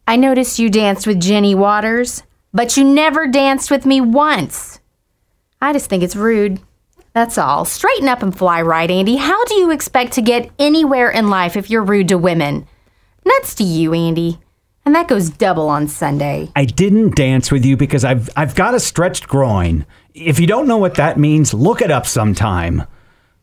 I 0.07 0.15
noticed 0.15 0.57
you 0.57 0.71
danced 0.71 1.05
with 1.05 1.21
Jenny 1.21 1.53
Waters, 1.53 2.23
but 2.51 2.75
you 2.75 2.83
never 2.83 3.27
danced 3.27 3.69
with 3.69 3.85
me 3.85 4.01
once. 4.01 4.79
I 5.61 5.71
just 5.71 5.87
think 5.87 6.01
it's 6.01 6.15
rude. 6.15 6.59
That's 7.13 7.37
all. 7.37 7.63
Straighten 7.63 8.07
up 8.07 8.23
and 8.23 8.35
fly 8.35 8.63
right, 8.63 8.89
Andy. 8.89 9.17
How 9.17 9.45
do 9.45 9.53
you 9.53 9.69
expect 9.69 10.13
to 10.13 10.23
get 10.23 10.49
anywhere 10.57 11.11
in 11.11 11.29
life 11.29 11.55
if 11.55 11.69
you're 11.69 11.83
rude 11.83 12.07
to 12.07 12.17
women? 12.17 12.65
Nuts 13.23 13.53
to 13.53 13.63
you, 13.63 13.93
Andy. 13.93 14.39
And 14.83 14.95
that 14.95 15.07
goes 15.07 15.29
double 15.29 15.69
on 15.69 15.87
Sunday. 15.87 16.49
I 16.55 16.65
didn't 16.65 17.15
dance 17.15 17.51
with 17.51 17.63
you 17.63 17.77
because 17.77 18.03
I've 18.03 18.31
I've 18.35 18.55
got 18.55 18.73
a 18.73 18.79
stretched 18.79 19.27
groin. 19.27 19.85
If 20.13 20.39
you 20.39 20.45
don't 20.45 20.67
know 20.67 20.77
what 20.77 20.95
that 20.95 21.17
means, 21.17 21.53
look 21.53 21.81
it 21.81 21.89
up 21.89 22.05
sometime. 22.05 22.83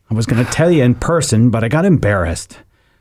I 0.09 0.15
was 0.15 0.27
going 0.27 0.45
to 0.45 0.51
tell 0.53 0.71
you 0.71 0.85
in 0.85 0.95
person, 0.95 1.51
but 1.51 1.65
I 1.65 1.69
got 1.69 1.85
embarrassed. 1.85 2.59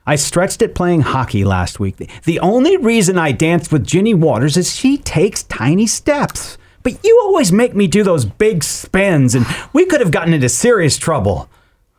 I 0.07 0.15
stretched 0.15 0.63
it 0.63 0.73
playing 0.73 1.01
hockey 1.01 1.45
last 1.45 1.79
week. 1.79 2.09
The 2.23 2.39
only 2.39 2.77
reason 2.77 3.19
I 3.19 3.31
danced 3.31 3.71
with 3.71 3.85
Ginny 3.85 4.15
Waters 4.15 4.57
is 4.57 4.75
she 4.75 4.97
takes 4.97 5.43
tiny 5.43 5.85
steps. 5.85 6.57
But 6.81 7.03
you 7.03 7.19
always 7.23 7.51
make 7.51 7.75
me 7.75 7.85
do 7.85 8.03
those 8.03 8.25
big 8.25 8.63
spins, 8.63 9.35
and 9.35 9.45
we 9.71 9.85
could 9.85 9.99
have 9.99 10.11
gotten 10.11 10.33
into 10.33 10.49
serious 10.49 10.97
trouble. 10.97 11.47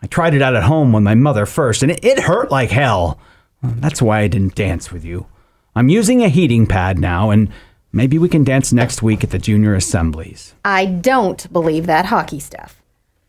I 0.03 0.07
tried 0.09 0.35
it 0.35 0.43
out 0.43 0.57
at 0.57 0.65
home 0.65 0.93
with 0.93 1.05
my 1.05 1.15
mother 1.15 1.47
first, 1.47 1.85
and 1.85 1.93
it, 1.93 2.05
it 2.05 2.21
hurt 2.21 2.51
like 2.51 2.71
hell. 2.71 3.21
That's 3.63 4.03
why 4.03 4.21
I 4.21 4.29
didn't 4.29 4.57
dance 4.57 4.91
with 4.91 5.05
you. 5.05 5.27
I'm 5.77 5.89
using 5.89 6.23
a 6.23 6.29
heating 6.29 6.67
pad 6.67 6.99
now, 6.99 7.31
and 7.31 7.51
maybe 7.93 8.19
we 8.19 8.29
can 8.29 8.45
dance 8.45 8.73
next 8.73 9.03
week 9.03 9.25
at 9.25 9.31
the 9.31 9.39
junior 9.39 9.75
assemblies. 9.75 10.55
I 10.65 10.87
don't 10.87 11.53
believe 11.53 11.87
that 11.87 12.07
hockey 12.07 12.41
stuff. 12.41 12.81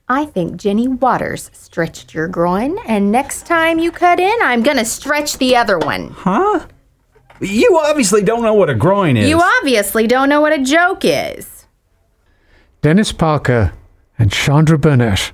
I 0.07 0.25
think 0.25 0.57
Jenny 0.57 0.87
Waters 0.87 1.49
stretched 1.53 2.13
your 2.13 2.27
groin, 2.27 2.77
and 2.85 3.11
next 3.11 3.45
time 3.45 3.79
you 3.79 3.91
cut 3.91 4.19
in, 4.19 4.35
I'm 4.41 4.61
gonna 4.61 4.83
stretch 4.83 5.37
the 5.37 5.55
other 5.55 5.79
one. 5.79 6.09
Huh? 6.09 6.67
You 7.39 7.79
obviously 7.81 8.21
don't 8.21 8.43
know 8.43 8.53
what 8.53 8.69
a 8.69 8.75
groin 8.75 9.17
is. 9.17 9.27
You 9.27 9.39
obviously 9.41 10.05
don't 10.07 10.29
know 10.29 10.41
what 10.41 10.53
a 10.53 10.63
joke 10.63 11.03
is. 11.03 11.65
Dennis 12.81 13.11
Parker 13.11 13.73
and 14.19 14.33
Shandra 14.33 14.77
Burnett, 14.77 15.31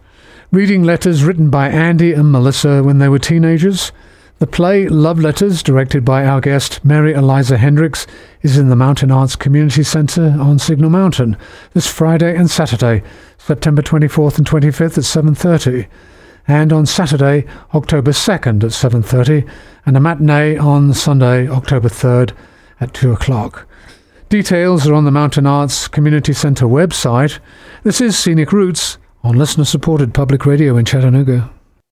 reading 0.51 0.83
letters 0.83 1.23
written 1.23 1.49
by 1.49 1.69
Andy 1.69 2.13
and 2.13 2.31
Melissa 2.31 2.83
when 2.83 2.99
they 2.99 3.09
were 3.09 3.19
teenagers. 3.19 3.91
The 4.39 4.45
play 4.45 4.87
Love 4.87 5.19
Letters, 5.19 5.63
directed 5.63 6.05
by 6.05 6.23
our 6.23 6.39
guest 6.39 6.85
Mary 6.85 7.11
Eliza 7.11 7.57
Hendricks, 7.57 8.05
is 8.43 8.55
in 8.55 8.69
the 8.69 8.75
Mountain 8.75 9.09
Arts 9.09 9.35
Community 9.35 9.81
Centre 9.81 10.35
on 10.39 10.59
Signal 10.59 10.91
Mountain 10.91 11.35
this 11.73 11.91
Friday 11.91 12.35
and 12.35 12.47
Saturday, 12.47 13.01
September 13.39 13.81
24th 13.81 14.37
and 14.37 14.47
25th 14.47 14.99
at 14.99 15.25
7.30, 15.25 15.87
and 16.47 16.71
on 16.71 16.85
Saturday, 16.85 17.47
October 17.73 18.11
2nd 18.11 18.63
at 18.63 18.69
7.30, 18.69 19.49
and 19.87 19.97
a 19.97 19.99
matinee 19.99 20.55
on 20.55 20.93
Sunday, 20.93 21.49
October 21.49 21.89
3rd 21.89 22.33
at 22.79 22.93
2 22.93 23.13
o'clock. 23.13 23.67
Details 24.29 24.87
are 24.87 24.93
on 24.93 25.05
the 25.05 25.09
Mountain 25.09 25.47
Arts 25.47 25.87
Community 25.87 26.33
Centre 26.33 26.67
website. 26.67 27.39
This 27.81 27.99
is 27.99 28.15
Scenic 28.15 28.53
Roots 28.53 28.99
on 29.23 29.35
listener-supported 29.35 30.13
public 30.13 30.45
radio 30.45 30.77
in 30.77 30.85
Chattanooga. 30.85 31.49